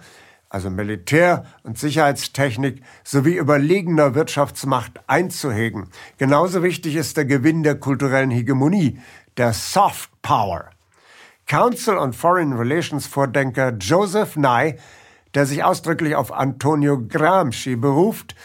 also 0.49 0.69
Militär- 0.69 1.45
und 1.63 1.77
Sicherheitstechnik 1.77 2.81
sowie 3.03 3.35
überlegener 3.35 4.15
Wirtschaftsmacht 4.15 4.99
einzuhegen. 5.07 5.89
Genauso 6.17 6.63
wichtig 6.63 6.95
ist 6.95 7.17
der 7.17 7.25
Gewinn 7.25 7.63
der 7.63 7.75
kulturellen 7.75 8.31
Hegemonie, 8.31 8.99
der 9.37 9.53
Soft 9.53 10.09
Power. 10.21 10.71
Council 11.45 11.97
on 11.97 12.13
Foreign 12.13 12.53
Relations 12.53 13.05
Vordenker 13.05 13.73
Joseph 13.79 14.35
Nye 14.35 14.75
der 15.35 15.45
sich 15.45 15.63
ausdrücklich 15.63 16.15
auf 16.15 16.31
Antonio 16.31 16.99
Gramsci 17.07 17.75
beruft, 17.75 18.35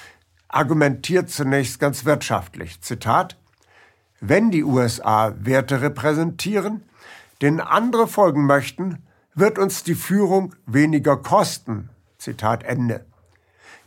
argumentiert 0.48 1.30
zunächst 1.30 1.78
ganz 1.78 2.04
wirtschaftlich. 2.04 2.80
Zitat, 2.82 3.36
wenn 4.20 4.50
die 4.50 4.64
USA 4.64 5.32
Werte 5.38 5.80
repräsentieren, 5.80 6.82
denen 7.42 7.60
andere 7.60 8.06
folgen 8.06 8.46
möchten, 8.46 9.04
wird 9.34 9.58
uns 9.58 9.82
die 9.82 9.94
Führung 9.94 10.54
weniger 10.66 11.16
kosten. 11.16 11.90
Zitat 12.18 12.64
Ende. 12.64 13.06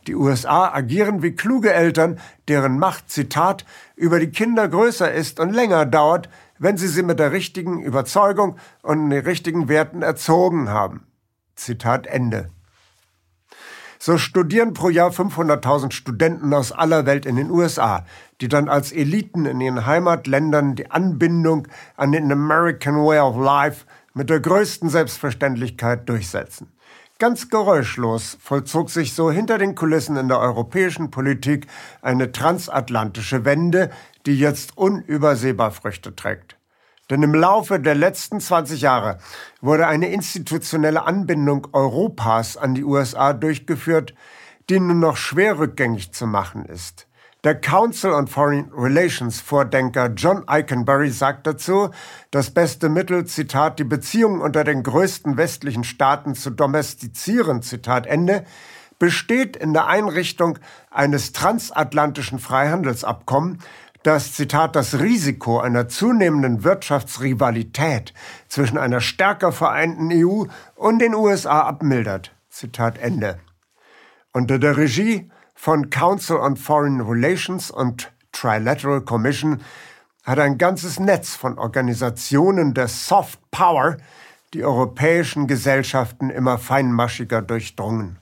Die 0.07 0.15
USA 0.15 0.73
agieren 0.73 1.23
wie 1.23 1.31
kluge 1.31 1.71
Eltern, 1.71 2.19
deren 2.47 2.77
Macht, 2.77 3.09
Zitat, 3.09 3.65
über 3.95 4.19
die 4.19 4.31
Kinder 4.31 4.67
größer 4.67 5.11
ist 5.11 5.39
und 5.39 5.53
länger 5.53 5.85
dauert, 5.85 6.29
wenn 6.59 6.77
Sie 6.77 6.87
sie 6.87 7.03
mit 7.03 7.19
der 7.19 7.31
richtigen 7.31 7.81
Überzeugung 7.81 8.57
und 8.81 9.09
den 9.09 9.25
richtigen 9.25 9.69
Werten 9.69 10.01
erzogen 10.01 10.69
haben. 10.69 11.07
Zitat 11.55 12.07
Ende. 12.07 12.49
So 13.97 14.17
studieren 14.17 14.73
pro 14.73 14.89
Jahr 14.89 15.11
500.000 15.11 15.93
Studenten 15.93 16.53
aus 16.53 16.73
aller 16.73 17.05
Welt 17.05 17.25
in 17.25 17.37
den 17.37 17.49
USA, 17.49 18.05
die 18.43 18.49
dann 18.49 18.67
als 18.67 18.91
Eliten 18.91 19.45
in 19.45 19.61
ihren 19.61 19.85
Heimatländern 19.85 20.75
die 20.75 20.91
Anbindung 20.91 21.65
an 21.95 22.11
den 22.11 22.29
American 22.29 22.95
Way 22.95 23.19
of 23.19 23.37
Life 23.37 23.85
mit 24.13 24.29
der 24.29 24.41
größten 24.41 24.89
Selbstverständlichkeit 24.89 26.09
durchsetzen. 26.09 26.67
Ganz 27.19 27.49
geräuschlos 27.49 28.37
vollzog 28.41 28.89
sich 28.89 29.13
so 29.13 29.31
hinter 29.31 29.57
den 29.57 29.75
Kulissen 29.75 30.17
in 30.17 30.27
der 30.27 30.39
europäischen 30.39 31.09
Politik 31.09 31.67
eine 32.01 32.33
transatlantische 32.33 33.45
Wende, 33.45 33.91
die 34.25 34.37
jetzt 34.37 34.77
unübersehbar 34.77 35.71
Früchte 35.71 36.13
trägt. 36.13 36.57
Denn 37.09 37.23
im 37.23 37.33
Laufe 37.33 37.79
der 37.79 37.95
letzten 37.95 38.41
20 38.41 38.81
Jahre 38.81 39.19
wurde 39.61 39.87
eine 39.87 40.09
institutionelle 40.11 41.03
Anbindung 41.03 41.69
Europas 41.71 42.57
an 42.57 42.75
die 42.75 42.83
USA 42.83 43.31
durchgeführt, 43.31 44.13
die 44.69 44.81
nur 44.81 44.95
noch 44.95 45.15
schwer 45.15 45.59
rückgängig 45.59 46.11
zu 46.11 46.27
machen 46.27 46.65
ist. 46.65 47.07
Der 47.43 47.59
Council 47.59 48.13
on 48.13 48.27
Foreign 48.27 48.71
Relations 48.73 49.41
Vordenker 49.41 50.07
John 50.15 50.47
Eikenberry 50.47 51.09
sagt 51.09 51.45
dazu, 51.45 51.89
das 52.31 52.51
beste 52.51 52.87
Mittel, 52.87 53.25
Zitat, 53.25 53.79
die 53.79 53.83
Beziehungen 53.83 54.39
unter 54.39 54.63
den 54.63 54.81
größten 54.81 55.35
westlichen 55.35 55.83
Staaten 55.83 56.35
zu 56.35 56.51
domestizieren, 56.51 57.61
Zitat 57.61 58.07
Ende, 58.07 58.45
besteht 58.97 59.57
in 59.57 59.73
der 59.73 59.87
Einrichtung 59.87 60.57
eines 60.89 61.33
transatlantischen 61.33 62.39
Freihandelsabkommens, 62.39 63.61
das, 64.03 64.31
Zitat, 64.31 64.77
das 64.77 65.01
Risiko 65.01 65.59
einer 65.59 65.89
zunehmenden 65.89 66.63
Wirtschaftsrivalität 66.63 68.13
zwischen 68.47 68.77
einer 68.77 69.01
stärker 69.01 69.51
vereinten 69.51 70.11
EU 70.13 70.45
und 70.75 70.99
den 70.99 71.13
USA 71.13 71.59
abmildert. 71.63 72.33
Zitat 72.47 72.97
Ende. 72.99 73.37
Unter 74.31 74.59
der 74.59 74.77
Regie 74.77 75.29
von 75.55 75.89
Council 75.89 76.37
on 76.37 76.57
Foreign 76.57 77.01
Relations 77.01 77.71
und 77.71 78.11
Trilateral 78.31 79.01
Commission 79.01 79.61
hat 80.23 80.39
ein 80.39 80.57
ganzes 80.57 80.99
Netz 80.99 81.35
von 81.35 81.57
Organisationen 81.57 82.73
der 82.73 82.87
Soft 82.87 83.39
Power 83.51 83.97
die 84.53 84.63
europäischen 84.63 85.47
Gesellschaften 85.47 86.29
immer 86.29 86.57
feinmaschiger 86.57 87.41
durchdrungen. 87.41 88.17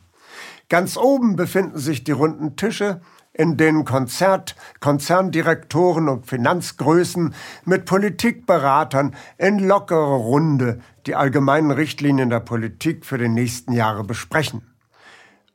Ganz 0.70 0.98
oben 0.98 1.36
befinden 1.36 1.78
sich 1.78 2.04
die 2.04 2.14
runden 2.14 2.56
Tische, 2.56 3.02
in 3.34 3.58
denen 3.58 3.86
Konzert, 3.86 4.56
Konzerndirektoren 4.80 6.10
und 6.10 6.28
Finanzgrößen 6.28 7.34
mit 7.66 7.86
Politikberatern 7.86 9.16
in 9.38 9.60
lockerer 9.60 10.18
Runde 10.18 10.82
die 11.06 11.16
allgemeinen 11.16 11.72
Richtlinien 11.72 12.30
der 12.30 12.42
Politik 12.42 13.06
für 13.06 13.18
die 13.18 13.30
nächsten 13.30 13.74
Jahre 13.74 14.04
besprechen. 14.04 14.71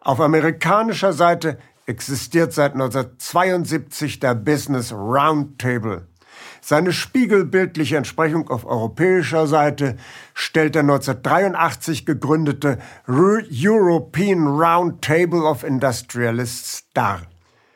Auf 0.06 0.20
amerikanischer 0.20 1.12
Seite 1.12 1.58
existiert 1.86 2.52
seit 2.52 2.74
1972 2.74 4.20
der 4.20 4.36
Business 4.36 4.92
Roundtable. 4.92 6.06
Seine 6.60 6.92
spiegelbildliche 6.92 7.96
Entsprechung 7.96 8.48
auf 8.48 8.64
europäischer 8.64 9.48
Seite 9.48 9.96
stellt 10.32 10.76
der 10.76 10.82
1983 10.82 12.06
gegründete 12.06 12.78
European 13.08 14.46
Roundtable 14.46 15.42
of 15.42 15.64
Industrialists 15.64 16.84
dar. 16.94 17.22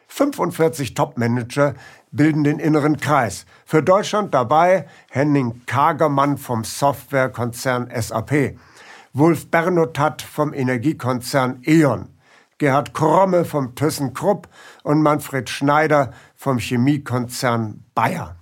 45 0.07 0.95
Topmanager 0.95 1.75
bilden 2.13 2.45
den 2.45 2.61
inneren 2.61 2.99
Kreis. 2.99 3.45
Für 3.67 3.83
Deutschland 3.83 4.35
dabei 4.35 4.87
Henning 5.11 5.63
Kagermann 5.67 6.39
vom 6.39 6.63
Softwarekonzern 6.63 7.91
SAP, 7.93 8.57
Wolf 9.15 9.51
Bernotat 9.51 10.23
vom 10.23 10.55
Energiekonzern 10.55 11.61
E.ON, 11.65 12.07
Gerhard 12.61 12.93
Kromme 12.93 13.47
vom 13.47 13.75
ThyssenKrupp 13.75 14.47
und 14.83 15.01
Manfred 15.01 15.49
Schneider 15.49 16.13
vom 16.37 16.59
Chemiekonzern 16.59 17.85
Bayer. 17.95 18.37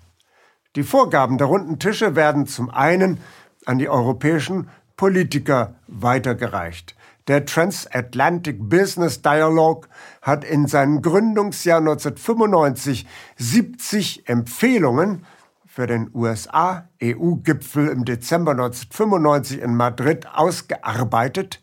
Die 0.75 0.83
Vorgaben 0.83 1.39
der 1.39 1.47
runden 1.47 1.79
Tische 1.79 2.17
werden 2.17 2.49
zum 2.49 2.69
einen 2.69 3.21
an 3.65 3.79
die 3.79 3.89
europäischen 3.89 4.71
Politiker 4.97 5.77
weitergereicht. 5.87 6.97
Der 7.29 7.47
Transatlantic 7.47 8.69
Business 8.69 9.23
Dialogue 9.23 9.87
hat 10.21 10.45
in 10.45 10.67
seinem 10.67 11.01
Gründungsjahr 11.01 11.79
1995 11.79 13.07
70 13.37 14.29
Empfehlungen 14.29 15.27
für 15.65 15.87
den 15.87 16.11
USA-EU-Gipfel 16.13 17.87
im 17.87 18.05
Dezember 18.05 18.51
1995 18.51 19.61
in 19.61 19.77
Madrid 19.77 20.27
ausgearbeitet, 20.27 21.61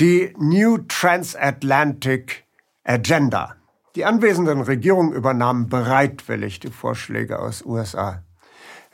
die 0.00 0.32
New 0.38 0.78
Transatlantic 0.86 2.44
Agenda. 2.84 3.56
Die 3.96 4.04
anwesenden 4.04 4.60
Regierungen 4.60 5.12
übernahmen 5.12 5.68
bereitwillig 5.68 6.60
die 6.60 6.70
Vorschläge 6.70 7.40
aus 7.40 7.64
USA. 7.64 8.22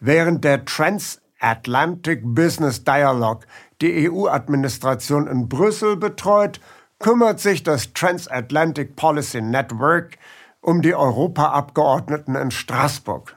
Während 0.01 0.45
der 0.45 0.65
Transatlantic 0.65 2.23
Business 2.25 2.85
Dialogue 2.85 3.45
die 3.83 4.11
EU-Administration 4.11 5.27
in 5.27 5.47
Brüssel 5.47 5.99
betreut, 5.99 6.59
kümmert 6.99 7.39
sich 7.39 7.63
das 7.63 7.93
Transatlantic 7.93 8.97
Policy 8.97 9.43
Network 9.43 10.17
um 10.63 10.81
die 10.81 10.95
Europaabgeordneten 10.95 12.35
in 12.35 12.51
Straßburg. 12.51 13.37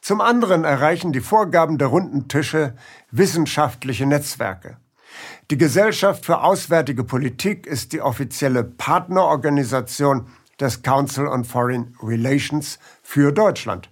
Zum 0.00 0.22
anderen 0.22 0.64
erreichen 0.64 1.12
die 1.12 1.20
Vorgaben 1.20 1.76
der 1.76 1.88
runden 1.88 2.28
Tische 2.28 2.74
wissenschaftliche 3.10 4.06
Netzwerke. 4.06 4.78
Die 5.50 5.58
Gesellschaft 5.58 6.24
für 6.24 6.42
Auswärtige 6.42 7.04
Politik 7.04 7.66
ist 7.66 7.92
die 7.92 8.00
offizielle 8.00 8.64
Partnerorganisation 8.64 10.26
des 10.58 10.80
Council 10.80 11.26
on 11.26 11.44
Foreign 11.44 11.94
Relations 12.02 12.78
für 13.02 13.30
Deutschland. 13.30 13.90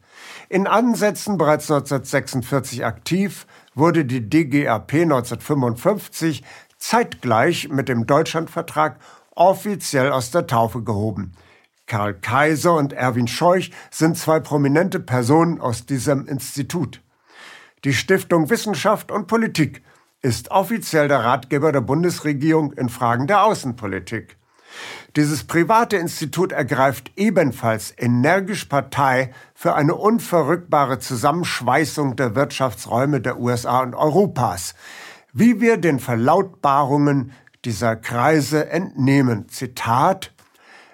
In 0.48 0.66
Ansätzen 0.66 1.36
bereits 1.36 1.70
1946 1.70 2.86
aktiv, 2.86 3.46
wurde 3.74 4.06
die 4.06 4.30
DGAP 4.30 4.94
1955 4.94 6.42
zeitgleich 6.78 7.68
mit 7.68 7.90
dem 7.90 8.06
Deutschlandvertrag 8.06 8.98
offiziell 9.34 10.10
aus 10.10 10.30
der 10.30 10.46
Taufe 10.46 10.82
gehoben. 10.82 11.32
Karl 11.86 12.14
Kaiser 12.14 12.74
und 12.76 12.94
Erwin 12.94 13.28
Scheuch 13.28 13.72
sind 13.90 14.16
zwei 14.16 14.40
prominente 14.40 15.00
Personen 15.00 15.60
aus 15.60 15.84
diesem 15.84 16.26
Institut. 16.26 17.02
Die 17.84 17.92
Stiftung 17.92 18.48
Wissenschaft 18.48 19.12
und 19.12 19.26
Politik 19.26 19.82
ist 20.22 20.52
offiziell 20.52 21.08
der 21.08 21.24
Ratgeber 21.24 21.72
der 21.72 21.80
Bundesregierung 21.80 22.72
in 22.72 22.88
Fragen 22.88 23.26
der 23.26 23.44
Außenpolitik. 23.44 24.36
Dieses 25.16 25.44
private 25.44 25.96
Institut 25.96 26.52
ergreift 26.52 27.12
ebenfalls 27.16 27.92
energisch 27.98 28.64
Partei 28.64 29.34
für 29.54 29.74
eine 29.74 29.94
unverrückbare 29.94 31.00
Zusammenschweißung 31.00 32.16
der 32.16 32.34
Wirtschaftsräume 32.34 33.20
der 33.20 33.38
USA 33.38 33.80
und 33.80 33.94
Europas, 33.94 34.74
wie 35.34 35.60
wir 35.60 35.76
den 35.76 35.98
Verlautbarungen 35.98 37.32
dieser 37.64 37.96
Kreise 37.96 38.70
entnehmen. 38.70 39.48
Zitat 39.48 40.32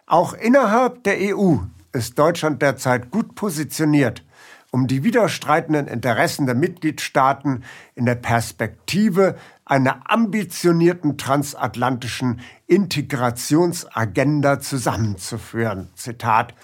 Auch 0.06 0.32
innerhalb 0.32 1.04
der 1.04 1.18
EU 1.20 1.56
ist 1.92 2.18
Deutschland 2.18 2.60
derzeit 2.62 3.10
gut 3.10 3.34
positioniert, 3.34 4.24
um 4.70 4.86
die 4.86 5.02
widerstreitenden 5.02 5.86
Interessen 5.86 6.46
der 6.46 6.54
Mitgliedstaaten 6.54 7.64
in 7.94 8.04
der 8.04 8.16
Perspektive 8.16 9.36
einer 9.64 10.10
ambitionierten 10.10 11.16
transatlantischen 11.16 12.40
Integrationsagenda 12.66 14.60
zusammenzuführen. 14.60 15.88
Zitat. 15.94 16.54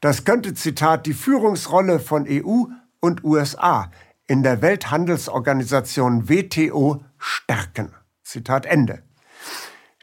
Das 0.00 0.24
könnte, 0.24 0.54
Zitat, 0.54 1.06
die 1.06 1.14
Führungsrolle 1.14 2.00
von 2.00 2.26
EU 2.28 2.64
und 3.00 3.24
USA 3.24 3.90
in 4.26 4.42
der 4.42 4.62
Welthandelsorganisation 4.62 6.28
WTO 6.28 7.02
stärken. 7.18 7.92
Zitat 8.22 8.64
Ende. 8.66 9.02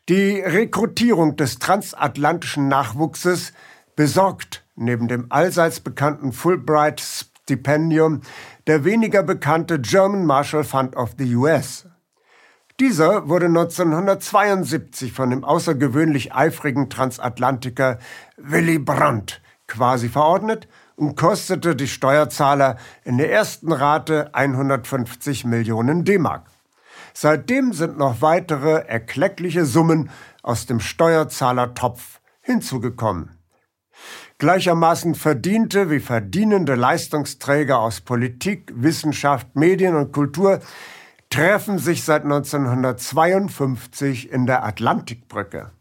Die 0.09 0.39
Rekrutierung 0.39 1.35
des 1.35 1.59
transatlantischen 1.59 2.67
Nachwuchses 2.67 3.53
besorgt 3.95 4.63
neben 4.75 5.07
dem 5.07 5.25
allseits 5.31 5.79
bekannten 5.79 6.31
Fulbright 6.31 6.99
Stipendium 7.47 8.19
der 8.67 8.83
weniger 8.83 9.23
bekannte 9.23 9.79
German 9.79 10.25
Marshall 10.25 10.65
Fund 10.65 10.97
of 10.97 11.11
the 11.17 11.33
US. 11.37 11.87
Dieser 12.81 13.29
wurde 13.29 13.45
1972 13.45 15.13
von 15.13 15.29
dem 15.29 15.45
außergewöhnlich 15.45 16.35
eifrigen 16.35 16.89
Transatlantiker 16.89 17.99
Willy 18.35 18.79
Brandt 18.79 19.41
quasi 19.65 20.09
verordnet 20.09 20.67
und 20.97 21.15
kostete 21.15 21.77
die 21.77 21.87
Steuerzahler 21.87 22.75
in 23.05 23.17
der 23.17 23.31
ersten 23.31 23.71
Rate 23.71 24.29
150 24.33 25.45
Millionen 25.45 26.03
D-Mark. 26.03 26.47
Seitdem 27.13 27.71
sind 27.71 27.97
noch 27.97 28.21
weitere 28.21 28.85
erkleckliche 28.87 29.65
Summen 29.65 30.09
aus 30.43 30.65
dem 30.65 30.81
Steuerzahlertopf 30.81 32.19
hinzugekommen. 32.41 33.36
Gleichermaßen 34.39 35.15
verdiente 35.15 35.89
wie 35.89 35.99
verdienende 35.99 36.75
Leistungsträger 36.75 37.79
aus 37.79 38.01
Politik, 38.01 38.71
Wissenschaft, 38.75 39.55
Medien 39.55 39.95
und 39.95 40.11
Kultur 40.11 40.59
treffen 41.31 41.79
sich 41.79 42.03
seit 42.03 42.21
1952 42.21 44.31
in 44.31 44.45
der 44.45 44.63
Atlantikbrücke. 44.63 45.71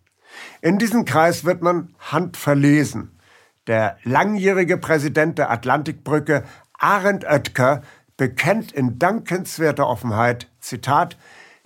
In 0.63 0.79
diesem 0.79 1.05
Kreis 1.05 1.45
wird 1.45 1.61
man 1.61 1.95
handverlesen. 1.99 3.21
Der 3.67 3.99
langjährige 4.05 4.79
Präsident 4.79 5.37
der 5.37 5.51
Atlantikbrücke, 5.51 6.43
Arend 6.79 7.27
Oetker, 7.27 7.83
bekennt 8.17 8.73
in 8.73 8.99
dankenswerter 8.99 9.87
Offenheit, 9.87 10.51
Zitat, 10.61 11.19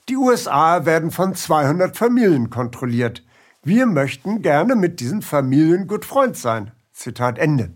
die 0.09 0.17
USA 0.17 0.87
werden 0.87 1.13
von 1.13 1.37
200 1.37 1.97
Familien 1.97 2.51
kontrolliert. 2.51 3.25
Wir 3.63 3.87
möchten 3.87 4.43
gerne 4.43 4.75
mit 4.75 4.99
diesen 4.99 5.23
Familien 5.23 5.87
gut 5.87 6.05
Freund 6.05 6.37
sein. 6.37 6.73
Zitat 7.01 7.39
Ende. 7.39 7.73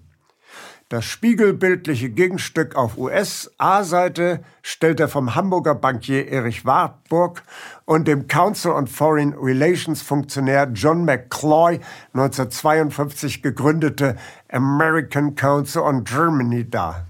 Das 0.90 1.06
spiegelbildliche 1.06 2.10
Gegenstück 2.10 2.76
auf 2.76 2.98
USA-Seite 2.98 4.44
stellt 4.62 5.00
er 5.00 5.08
vom 5.08 5.34
Hamburger 5.34 5.74
Bankier 5.74 6.28
Erich 6.28 6.66
Warburg 6.66 7.42
und 7.86 8.06
dem 8.06 8.28
Council 8.28 8.72
on 8.72 8.86
Foreign 8.86 9.32
Relations 9.32 10.02
Funktionär 10.02 10.70
John 10.74 11.06
McCloy 11.06 11.80
1952 12.12 13.42
gegründete 13.42 14.16
American 14.52 15.34
Council 15.34 15.80
on 15.80 16.04
Germany 16.04 16.68
dar. 16.68 17.06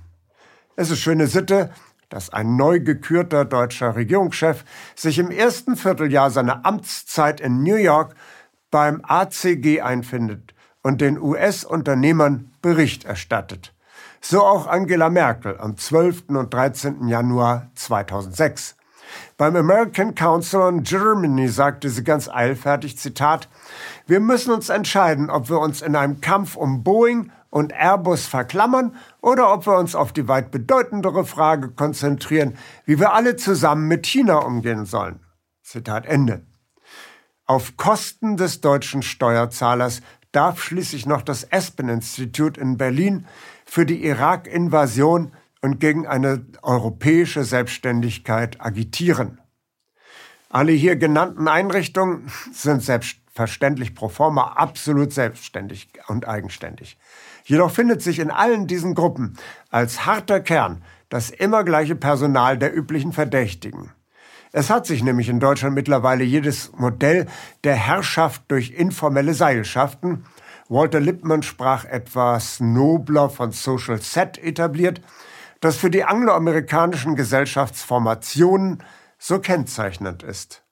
Es 0.77 0.91
ist 0.91 1.01
schöne 1.01 1.27
Sitte, 1.27 1.71
dass 2.11 2.31
ein 2.31 2.55
neu 2.55 2.79
gekürter 2.79 3.45
deutscher 3.45 3.97
Regierungschef 3.97 4.65
sich 4.95 5.19
im 5.19 5.33
ersten 5.33 5.77
Vierteljahr 5.77 6.31
seiner 6.31 6.65
Amtszeit 6.65 7.41
in 7.41 7.65
New 7.65 7.75
York 7.75 8.15
beim 8.71 9.03
ACG 9.05 9.81
einfindet 9.81 10.54
und 10.85 11.01
den 11.01 11.21
US-Unternehmern 11.21 12.53
Bericht 12.63 13.05
erstattet. 13.05 13.73
So 14.21 14.45
auch 14.45 14.67
Angela 14.67 15.11
Merkel 15.11 15.59
am 15.59 15.77
12. 15.77 16.25
und 16.29 16.55
13. 16.55 17.09
Januar 17.09 17.71
2006. 17.75 18.77
Beim 19.37 19.57
American 19.57 20.15
Council 20.15 20.61
on 20.61 20.83
Germany 20.83 21.49
sagte 21.49 21.89
sie 21.89 22.05
ganz 22.05 22.29
eilfertig, 22.29 22.99
Zitat, 22.99 23.49
wir 24.07 24.21
müssen 24.21 24.53
uns 24.53 24.69
entscheiden, 24.69 25.31
ob 25.31 25.49
wir 25.49 25.59
uns 25.59 25.83
in 25.83 25.97
einem 25.97 26.21
Kampf 26.21 26.57
um 26.57 26.85
Boeing 26.85 27.33
und 27.51 27.73
Airbus 27.73 28.27
verklammern 28.27 28.95
oder 29.23 29.53
ob 29.53 29.67
wir 29.67 29.79
uns 29.79 29.95
auf 29.95 30.13
die 30.13 30.29
weit 30.29 30.51
bedeutendere 30.51 31.25
Frage 31.25 31.71
konzentrieren, 31.71 32.59
wie 32.85 32.99
wir 32.99 33.13
alle 33.13 33.37
zusammen 33.37 33.89
mit 33.89 34.07
China 34.07 34.39
umgehen 34.39 34.85
sollen. 34.85 35.21
Zitat 35.63 36.07
Ende. 36.07 36.45
Auf 37.47 37.77
Kosten 37.77 38.37
des 38.37 38.61
deutschen 38.61 39.03
Steuerzahlers 39.03 40.01
darf 40.35 40.63
schließlich 40.63 41.07
noch 41.07 41.23
das 41.23 41.51
Aspen-Institut 41.53 42.59
in 42.59 42.77
Berlin 42.77 43.27
für 43.65 43.87
die 43.87 44.05
Irak-Invasion 44.05 45.33
und 45.63 45.81
gegen 45.81 46.07
eine 46.07 46.45
europäische 46.63 47.45
Selbstständigkeit 47.45 48.61
agitieren. 48.61 49.41
Alle 50.51 50.73
hier 50.73 50.97
genannten 50.97 51.49
Einrichtungen 51.49 52.31
sind 52.53 52.83
selbstverständlich 52.83 53.95
pro 53.95 54.09
forma 54.09 54.53
absolut 54.53 55.13
selbstständig 55.13 55.89
und 56.09 56.29
eigenständig. 56.29 56.99
Jedoch 57.45 57.71
findet 57.71 58.03
sich 58.03 58.19
in 58.19 58.31
allen 58.31 58.67
diesen 58.67 58.95
Gruppen 58.95 59.37
als 59.71 60.07
harter 60.07 60.41
Kern 60.41 60.85
das 61.09 61.31
immer 61.31 61.65
gleiche 61.65 61.97
Personal 61.97 62.59
der 62.59 62.77
üblichen 62.77 63.13
Verdächtigen. 63.13 63.93
Es 64.57 64.71
hat 64.71 64.87
sich 64.87 65.03
nämlich 65.03 65.29
in 65.29 65.41
Deutschland 65.41 65.75
mittlerweile 65.75 66.23
jedes 66.23 66.71
Modell 66.77 67.27
der 67.65 67.75
Herrschaft 67.75 68.43
durch 68.47 68.71
informelle 68.71 69.35
Seilschaften, 69.35 70.27
Walter 70.69 71.01
Lippmann 71.01 71.43
sprach 71.43 71.85
etwas 71.85 72.61
nobler 72.61 73.31
von 73.31 73.51
Social 73.51 74.01
Set 74.01 74.39
etabliert, 74.39 75.01
das 75.59 75.77
für 75.77 75.91
die 75.91 76.05
angloamerikanischen 76.05 77.17
Gesellschaftsformationen 77.17 78.81
so 79.19 79.41
kennzeichnend 79.41 80.23
ist. 80.23 80.63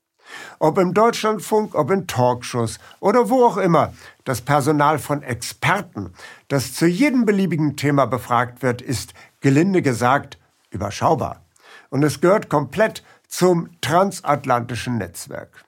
Ob 0.60 0.78
im 0.78 0.94
Deutschlandfunk, 0.94 1.74
ob 1.74 1.90
in 1.90 2.06
Talkshows 2.06 2.78
oder 3.00 3.30
wo 3.30 3.44
auch 3.44 3.56
immer, 3.56 3.92
das 4.22 4.42
Personal 4.42 5.00
von 5.00 5.24
Experten, 5.24 6.12
das 6.46 6.72
zu 6.72 6.86
jedem 6.86 7.24
beliebigen 7.24 7.76
Thema 7.76 8.06
befragt 8.06 8.62
wird, 8.62 8.80
ist, 8.80 9.12
gelinde 9.40 9.82
gesagt, 9.82 10.38
überschaubar. 10.70 11.44
Und 11.90 12.04
es 12.04 12.20
gehört 12.20 12.48
komplett 12.48 13.02
zum 13.32 13.70
transatlantischen 13.80 14.98
Netzwerk. 14.98 15.64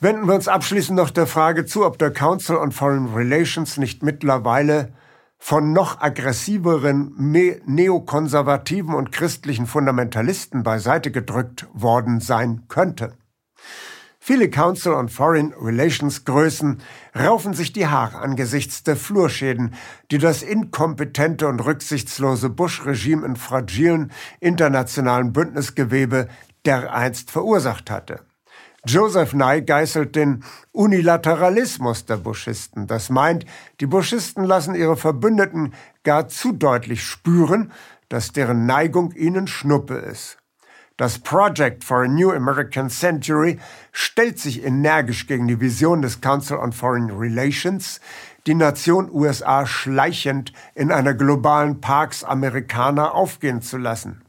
Wenden 0.00 0.26
wir 0.26 0.34
uns 0.34 0.48
abschließend 0.48 0.96
noch 0.96 1.10
der 1.10 1.28
Frage 1.28 1.64
zu, 1.64 1.86
ob 1.86 1.96
der 1.98 2.12
Council 2.12 2.56
on 2.56 2.72
Foreign 2.72 3.14
Relations 3.14 3.76
nicht 3.76 4.02
mittlerweile 4.02 4.92
von 5.38 5.72
noch 5.72 6.00
aggressiveren 6.00 7.14
neokonservativen 7.66 8.94
und 8.94 9.12
christlichen 9.12 9.66
Fundamentalisten 9.66 10.64
beiseite 10.64 11.12
gedrückt 11.12 11.68
worden 11.72 12.20
sein 12.20 12.64
könnte. 12.68 13.16
Viele 14.18 14.50
Council 14.50 14.94
on 14.94 15.08
Foreign 15.08 15.52
Relations 15.52 16.24
Größen 16.24 16.80
raufen 17.16 17.54
sich 17.54 17.72
die 17.72 17.86
Haare 17.86 18.18
angesichts 18.18 18.82
der 18.82 18.96
Flurschäden, 18.96 19.74
die 20.10 20.18
das 20.18 20.42
inkompetente 20.42 21.46
und 21.46 21.60
rücksichtslose 21.60 22.50
Bush-Regime 22.50 23.26
in 23.26 23.36
fragilen 23.36 24.12
internationalen 24.40 25.32
Bündnisgewebe 25.32 26.28
dereinst 26.64 27.30
verursacht 27.30 27.90
hatte. 27.90 28.20
Joseph 28.86 29.32
Nye 29.32 29.62
geißelt 29.62 30.14
den 30.14 30.44
Unilateralismus 30.72 32.04
der 32.04 32.18
Buschisten. 32.18 32.86
Das 32.86 33.08
meint, 33.08 33.46
die 33.80 33.86
Buschisten 33.86 34.44
lassen 34.44 34.74
ihre 34.74 34.96
Verbündeten 34.96 35.72
gar 36.02 36.28
zu 36.28 36.52
deutlich 36.52 37.02
spüren, 37.02 37.72
dass 38.10 38.32
deren 38.32 38.66
Neigung 38.66 39.12
ihnen 39.12 39.46
Schnuppe 39.46 39.94
ist. 39.94 40.36
Das 40.96 41.18
Project 41.18 41.82
for 41.82 42.04
a 42.04 42.06
New 42.06 42.30
American 42.30 42.88
Century 42.88 43.58
stellt 43.90 44.38
sich 44.38 44.64
energisch 44.64 45.26
gegen 45.26 45.48
die 45.48 45.60
Vision 45.60 46.02
des 46.02 46.20
Council 46.20 46.56
on 46.56 46.70
Foreign 46.70 47.10
Relations, 47.10 48.00
die 48.46 48.54
Nation 48.54 49.10
USA 49.10 49.66
schleichend 49.66 50.52
in 50.76 50.92
einer 50.92 51.14
globalen 51.14 51.80
Parks 51.80 52.22
Amerikaner 52.22 53.12
aufgehen 53.12 53.60
zu 53.60 53.76
lassen. 53.76 54.22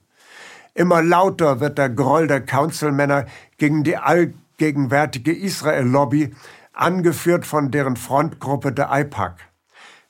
Immer 0.73 1.04
lauter 1.04 1.60
wird 1.60 1.78
der 1.78 1.89
Groll 1.89 2.25
der 2.25 2.41
Councilmänner 2.41 3.28
gegen 3.60 3.84
die 3.84 3.97
allgegenwärtige 3.97 5.34
Israel-Lobby, 5.38 6.34
angeführt 6.73 7.45
von 7.45 7.69
deren 7.69 7.95
Frontgruppe 7.95 8.71
der 8.71 8.89
IPAC. 8.91 9.38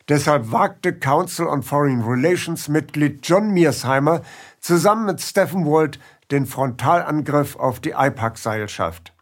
Deshalb 0.07 0.51
wagte 0.51 0.93
Council 0.93 1.47
on 1.47 1.63
Foreign 1.63 2.01
Relations 2.01 2.67
Mitglied 2.67 3.27
John 3.27 3.49
Mearsheimer 3.49 4.21
zusammen 4.59 5.07
mit 5.07 5.19
Stephen 5.19 5.65
Walt 5.65 5.99
den 6.31 6.45
Frontalangriff 6.45 7.55
auf 7.55 7.79
die 7.79 7.91
IPAC-Seilschaft. 7.91 9.13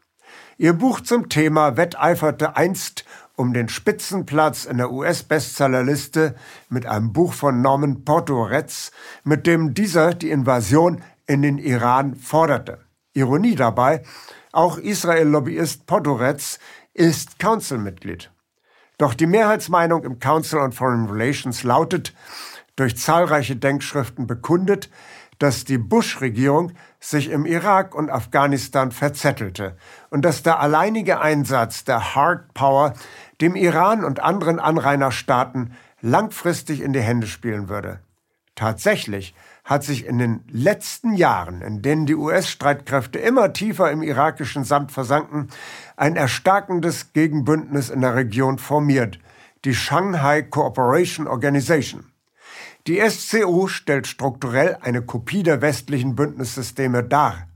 Ihr 0.56 0.72
Buch 0.72 1.00
zum 1.00 1.28
Thema 1.28 1.76
wetteiferte 1.76 2.56
einst 2.56 3.04
um 3.36 3.52
den 3.52 3.68
Spitzenplatz 3.68 4.64
in 4.64 4.76
der 4.76 4.92
US-Bestsellerliste 4.92 6.36
mit 6.68 6.86
einem 6.86 7.12
Buch 7.12 7.32
von 7.32 7.60
Norman 7.60 8.04
Portoretz, 8.04 8.92
mit 9.24 9.46
dem 9.46 9.74
dieser 9.74 10.14
die 10.14 10.30
Invasion 10.30 11.02
in 11.26 11.42
den 11.42 11.58
Iran 11.58 12.14
forderte. 12.14 12.78
Ironie 13.12 13.56
dabei, 13.56 14.02
auch 14.52 14.78
Israel-Lobbyist 14.78 15.86
Podorets 15.86 16.60
ist 16.92 17.40
Council-Mitglied. 17.40 18.30
Doch 18.98 19.14
die 19.14 19.26
Mehrheitsmeinung 19.26 20.04
im 20.04 20.20
Council 20.20 20.60
on 20.60 20.70
Foreign 20.70 21.06
Relations 21.06 21.64
lautet, 21.64 22.14
durch 22.76 22.96
zahlreiche 22.96 23.56
Denkschriften 23.56 24.26
bekundet, 24.26 24.88
dass 25.38 25.64
die 25.64 25.78
Bush-Regierung 25.78 26.72
sich 27.00 27.30
im 27.30 27.46
Irak 27.46 27.94
und 27.94 28.10
Afghanistan 28.10 28.92
verzettelte 28.92 29.76
und 30.10 30.24
dass 30.24 30.42
der 30.42 30.60
alleinige 30.60 31.20
Einsatz 31.20 31.84
der 31.84 32.14
Hard 32.14 32.54
Power 32.54 32.94
dem 33.40 33.56
Iran 33.56 34.04
und 34.04 34.20
anderen 34.20 34.58
Anrainerstaaten 34.60 35.74
langfristig 36.00 36.80
in 36.80 36.92
die 36.92 37.00
Hände 37.00 37.26
spielen 37.26 37.68
würde. 37.68 38.00
Tatsächlich 38.54 39.34
hat 39.64 39.82
sich 39.82 40.06
in 40.06 40.18
den 40.18 40.44
letzten 40.48 41.14
Jahren, 41.14 41.62
in 41.62 41.82
denen 41.82 42.06
die 42.06 42.14
US-Streitkräfte 42.14 43.18
immer 43.18 43.52
tiefer 43.52 43.90
im 43.90 44.02
irakischen 44.02 44.64
Sand 44.64 44.92
versanken, 44.92 45.48
ein 45.96 46.16
erstarkendes 46.16 47.12
Gegenbündnis 47.14 47.90
in 47.90 48.02
der 48.02 48.14
Region 48.14 48.58
formiert, 48.58 49.18
die 49.64 49.74
Shanghai 49.74 50.42
Cooperation 50.42 51.26
Organization. 51.26 52.04
Die 52.86 53.00
SCO 53.08 53.66
stellt 53.66 54.06
strukturell 54.06 54.76
eine 54.82 55.00
Kopie 55.00 55.42
der 55.42 55.62
westlichen 55.62 56.14
Bündnissysteme 56.14 57.02
dar. 57.02 57.48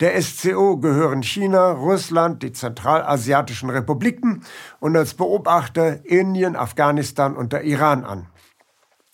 Der 0.00 0.20
SCO 0.22 0.78
gehören 0.78 1.22
China, 1.22 1.72
Russland, 1.72 2.42
die 2.42 2.52
zentralasiatischen 2.52 3.68
Republiken 3.68 4.42
und 4.80 4.96
als 4.96 5.12
Beobachter 5.12 6.06
Indien, 6.06 6.56
Afghanistan 6.56 7.36
und 7.36 7.52
der 7.52 7.64
Iran 7.64 8.04
an. 8.06 8.26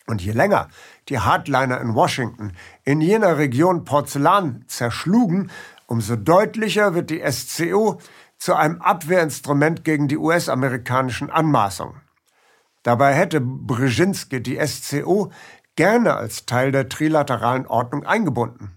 Und 0.07 0.23
je 0.23 0.31
länger 0.31 0.69
die 1.09 1.19
Hardliner 1.19 1.81
in 1.81 1.97
Washington 1.97 2.53
in 2.85 3.01
jener 3.01 3.37
Region 3.37 3.83
Porzellan 3.83 4.65
zerschlugen, 4.69 5.51
umso 5.87 6.15
deutlicher 6.15 6.95
wird 6.95 7.11
die 7.11 7.25
SCO 7.29 7.99
zu 8.39 8.55
einem 8.55 8.81
Abwehrinstrument 8.81 9.83
gegen 9.83 10.07
die 10.07 10.17
US-amerikanischen 10.17 11.29
Anmaßungen. 11.29 12.01
Dabei 12.83 13.15
hätte 13.15 13.41
Brzezinski 13.41 14.43
die 14.43 14.59
SCO 14.67 15.31
gerne 15.77 16.17
als 16.17 16.47
Teil 16.47 16.73
der 16.73 16.89
trilateralen 16.89 17.67
Ordnung 17.67 18.07
eingebunden. 18.07 18.73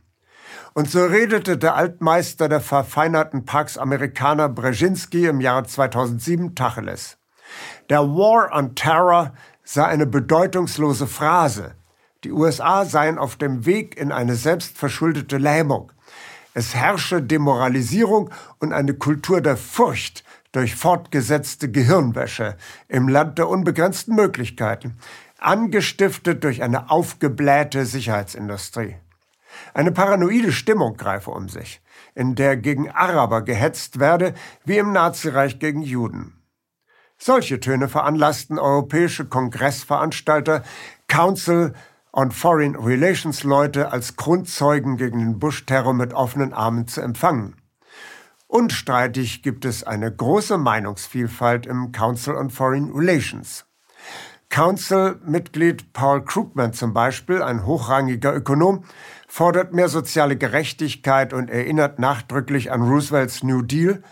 Und 0.74 0.90
so 0.90 1.06
redete 1.06 1.58
der 1.58 1.76
Altmeister 1.76 2.50
der 2.50 2.62
verfeinerten 2.62 3.46
Pax 3.46 3.78
Amerikaner 3.78 4.50
Brzezinski 4.50 5.28
im 5.28 5.40
Jahre 5.40 5.66
2007 5.66 6.56
Tacheles. 6.56 7.18
Der 7.90 8.02
War 8.02 8.52
on 8.58 8.76
Terror 8.76 9.34
sei 9.64 9.86
eine 9.86 10.08
bedeutungslose 10.08 11.08
Phrase. 11.08 11.76
Die 12.24 12.32
USA 12.32 12.86
seien 12.86 13.18
auf 13.18 13.36
dem 13.36 13.66
Weg 13.66 13.98
in 13.98 14.12
eine 14.12 14.36
selbstverschuldete 14.36 15.38
Lähmung. 15.38 15.92
Es 16.54 16.76
herrsche 16.76 17.22
Demoralisierung 17.22 18.30
und 18.60 18.74
eine 18.74 18.94
Kultur 18.94 19.42
der 19.42 19.58
Furcht 19.58 20.23
durch 20.54 20.76
fortgesetzte 20.76 21.70
Gehirnwäsche 21.70 22.56
im 22.88 23.10
Land 23.10 23.38
der 23.38 23.50
unbegrenzten 23.50 24.16
Möglichkeiten, 24.16 24.98
angestiftet 25.40 26.44
durch 26.44 26.64
eine 26.64 26.90
aufgeblähte 26.90 27.86
Sicherheitsindustrie. 27.86 28.96
Eine 29.74 29.92
paranoide 29.92 30.52
Stimmung 30.52 30.96
greife 30.96 31.32
um 31.32 31.50
sich, 31.50 31.82
in 32.16 32.36
der 32.36 32.56
gegen 32.56 32.90
Araber 32.90 33.42
gehetzt 33.42 34.00
werde, 34.00 34.34
wie 34.64 34.78
im 34.78 34.94
Nazireich 34.94 35.60
gegen 35.60 35.82
Juden. 35.82 36.40
Solche 37.18 37.60
Töne 37.60 37.88
veranlassten 37.88 38.60
europäische 38.60 39.26
Kongressveranstalter 39.26 40.64
Council 41.08 41.74
on 42.12 42.32
Foreign 42.32 42.76
Relations 42.76 43.44
Leute 43.44 43.92
als 43.92 44.16
Grundzeugen 44.16 44.98
gegen 44.98 45.20
den 45.20 45.40
Bush-Terror 45.40 45.94
mit 45.94 46.14
offenen 46.14 46.54
Armen 46.54 46.88
zu 46.88 47.02
empfangen. 47.02 47.56
Unstreitig 48.54 49.42
gibt 49.42 49.66
es 49.66 49.84
eine 49.84 50.16
große 50.16 50.60
Meinungsvielfalt 50.60 51.66
im 51.66 51.92
Council 51.92 52.36
on 52.36 52.52
Foreign 52.52 52.92
Relations. 52.92 53.66
Council-Mitglied 54.50 55.92
Paul 55.92 56.24
Krugman 56.24 56.72
zum 56.72 56.94
Beispiel, 56.94 57.42
ein 57.42 57.66
hochrangiger 57.66 58.32
Ökonom, 58.36 58.84
fordert 59.28 59.74
mehr 59.74 59.90
soziale 59.90 60.38
Gerechtigkeit 60.38 61.34
und 61.34 61.50
erinnert 61.50 61.98
nachdrücklich 61.98 62.72
an 62.72 62.84
Roosevelts 62.84 63.42
New 63.42 63.64
Deal, 63.64 64.04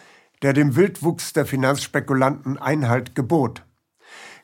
der 0.41 0.53
dem 0.53 0.75
Wildwuchs 0.75 1.33
der 1.33 1.45
Finanzspekulanten 1.45 2.57
Einhalt 2.57 3.13
gebot. 3.13 3.61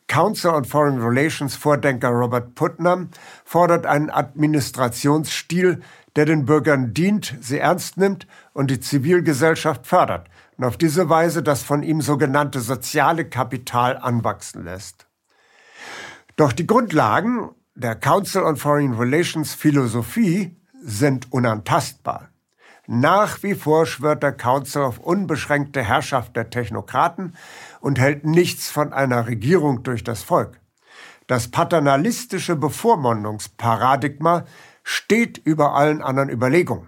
Council 0.07 0.51
on 0.51 0.63
Foreign 0.63 1.01
Relations 1.01 1.55
Vordenker 1.55 2.09
Robert 2.09 2.53
Putnam 2.53 3.09
fordert 3.43 3.87
einen 3.87 4.11
Administrationsstil, 4.11 5.81
der 6.17 6.25
den 6.25 6.45
Bürgern 6.45 6.93
dient, 6.93 7.37
sie 7.41 7.59
ernst 7.59 7.97
nimmt 7.97 8.27
und 8.51 8.71
die 8.71 8.79
Zivilgesellschaft 8.79 9.85
fördert 9.85 10.27
und 10.57 10.65
auf 10.65 10.75
diese 10.75 11.09
Weise 11.09 11.43
das 11.43 11.61
von 11.61 11.83
ihm 11.83 12.01
sogenannte 12.01 12.59
soziale 12.59 13.23
Kapital 13.23 13.95
anwachsen 13.97 14.65
lässt. 14.65 15.07
Doch 16.35 16.53
die 16.53 16.65
Grundlagen 16.65 17.51
der 17.75 17.95
Council 17.95 18.41
on 18.41 18.57
Foreign 18.57 18.93
Relations 18.93 19.53
Philosophie 19.53 20.57
sind 20.81 21.31
unantastbar. 21.31 22.29
Nach 22.87 23.43
wie 23.43 23.53
vor 23.53 23.85
schwört 23.85 24.23
der 24.23 24.31
Council 24.31 24.81
auf 24.81 24.97
unbeschränkte 24.97 25.83
Herrschaft 25.83 26.35
der 26.35 26.49
Technokraten 26.49 27.35
und 27.79 27.99
hält 27.99 28.25
nichts 28.25 28.71
von 28.71 28.91
einer 28.91 29.27
Regierung 29.27 29.83
durch 29.83 30.03
das 30.03 30.23
Volk. 30.23 30.59
Das 31.27 31.49
paternalistische 31.49 32.55
Bevormundungsparadigma 32.55 34.45
steht 34.89 35.37
über 35.37 35.75
allen 35.75 36.01
anderen 36.01 36.29
Überlegungen. 36.29 36.87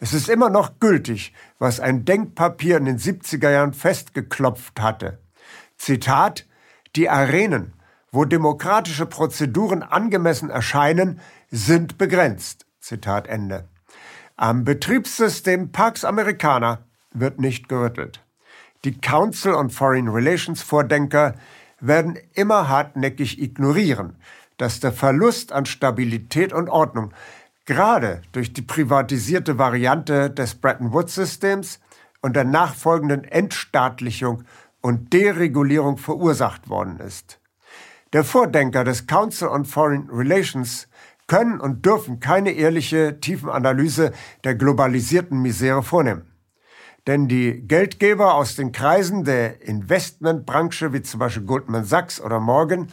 Es 0.00 0.12
ist 0.12 0.28
immer 0.28 0.50
noch 0.50 0.80
gültig, 0.80 1.32
was 1.58 1.80
ein 1.80 2.04
Denkpapier 2.04 2.76
in 2.76 2.84
den 2.84 2.98
70er 2.98 3.50
Jahren 3.50 3.72
festgeklopft 3.72 4.78
hatte. 4.82 5.18
Zitat, 5.78 6.46
die 6.94 7.08
Arenen, 7.08 7.72
wo 8.10 8.26
demokratische 8.26 9.06
Prozeduren 9.06 9.82
angemessen 9.82 10.50
erscheinen, 10.50 11.20
sind 11.50 11.96
begrenzt. 11.96 12.66
Zitat 12.80 13.26
Ende. 13.28 13.66
Am 14.36 14.64
Betriebssystem 14.64 15.72
Pax 15.72 16.04
Americana 16.04 16.84
wird 17.14 17.40
nicht 17.40 17.66
gerüttelt. 17.66 18.22
Die 18.84 19.00
Council 19.00 19.54
on 19.54 19.70
Foreign 19.70 20.08
Relations 20.08 20.60
Vordenker 20.60 21.34
werden 21.80 22.18
immer 22.34 22.68
hartnäckig 22.68 23.40
ignorieren, 23.40 24.16
dass 24.62 24.78
der 24.78 24.92
Verlust 24.92 25.50
an 25.50 25.66
Stabilität 25.66 26.52
und 26.52 26.68
Ordnung 26.68 27.12
gerade 27.64 28.22
durch 28.30 28.52
die 28.52 28.62
privatisierte 28.62 29.58
Variante 29.58 30.30
des 30.30 30.54
Bretton 30.54 30.92
Woods 30.92 31.16
Systems 31.16 31.80
und 32.20 32.36
der 32.36 32.44
nachfolgenden 32.44 33.24
Entstaatlichung 33.24 34.44
und 34.80 35.12
Deregulierung 35.12 35.98
verursacht 35.98 36.68
worden 36.68 37.00
ist. 37.00 37.40
Der 38.12 38.22
Vordenker 38.22 38.84
des 38.84 39.08
Council 39.08 39.48
on 39.48 39.64
Foreign 39.64 40.08
Relations 40.08 40.86
können 41.26 41.58
und 41.58 41.84
dürfen 41.84 42.20
keine 42.20 42.52
ehrliche 42.52 43.18
Tiefenanalyse 43.18 44.12
der 44.44 44.54
globalisierten 44.54 45.42
Misere 45.42 45.82
vornehmen. 45.82 46.30
Denn 47.08 47.26
die 47.26 47.66
Geldgeber 47.66 48.34
aus 48.34 48.54
den 48.54 48.70
Kreisen 48.70 49.24
der 49.24 49.60
Investmentbranche, 49.60 50.92
wie 50.92 51.02
zum 51.02 51.18
Beispiel 51.18 51.46
Goldman 51.46 51.84
Sachs 51.84 52.20
oder 52.20 52.38
Morgan, 52.38 52.86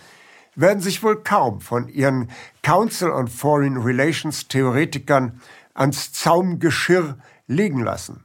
werden 0.60 0.82
sich 0.82 1.04
wohl 1.04 1.24
kaum 1.24 1.62
von 1.62 1.88
ihren 1.88 2.30
Council 2.64 3.12
on 3.12 3.28
Foreign 3.28 3.78
Relations 3.78 4.48
Theoretikern 4.48 5.42
ans 5.74 6.12
Zaumgeschirr 6.12 7.18
liegen 7.48 7.84
lassen. 7.84 8.24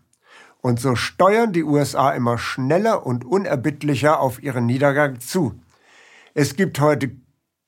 Und 0.60 0.80
so 0.80 0.96
steuern 0.96 1.52
die 1.52 1.62
USA 1.62 2.10
immer 2.12 2.38
schneller 2.38 3.06
und 3.06 3.24
unerbittlicher 3.24 4.18
auf 4.18 4.42
ihren 4.42 4.66
Niedergang 4.66 5.20
zu. 5.20 5.60
Es 6.32 6.56
gibt 6.56 6.80
heute 6.80 7.16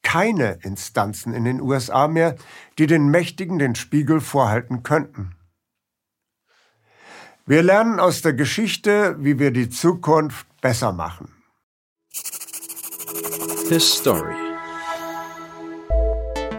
keine 0.03 0.59
Instanzen 0.63 1.35
in 1.35 1.45
den 1.45 1.61
USA 1.61 2.09
mehr, 2.09 2.37
die 2.79 2.87
den 2.87 3.09
Mächtigen 3.09 3.59
den 3.59 3.75
Spiegel 3.75 4.21
vorhalten 4.21 4.83
könnten. 4.83 5.37
Wir 7.45 7.63
lernen 7.63 8.01
aus 8.01 8.23
der 8.23 8.33
Geschichte, 8.33 9.17
wie 9.21 9.39
wir 9.39 9.53
die 9.53 9.69
Zukunft 9.69 10.47
besser 10.61 10.93
machen. 10.93 11.33
His. 13.69 14.03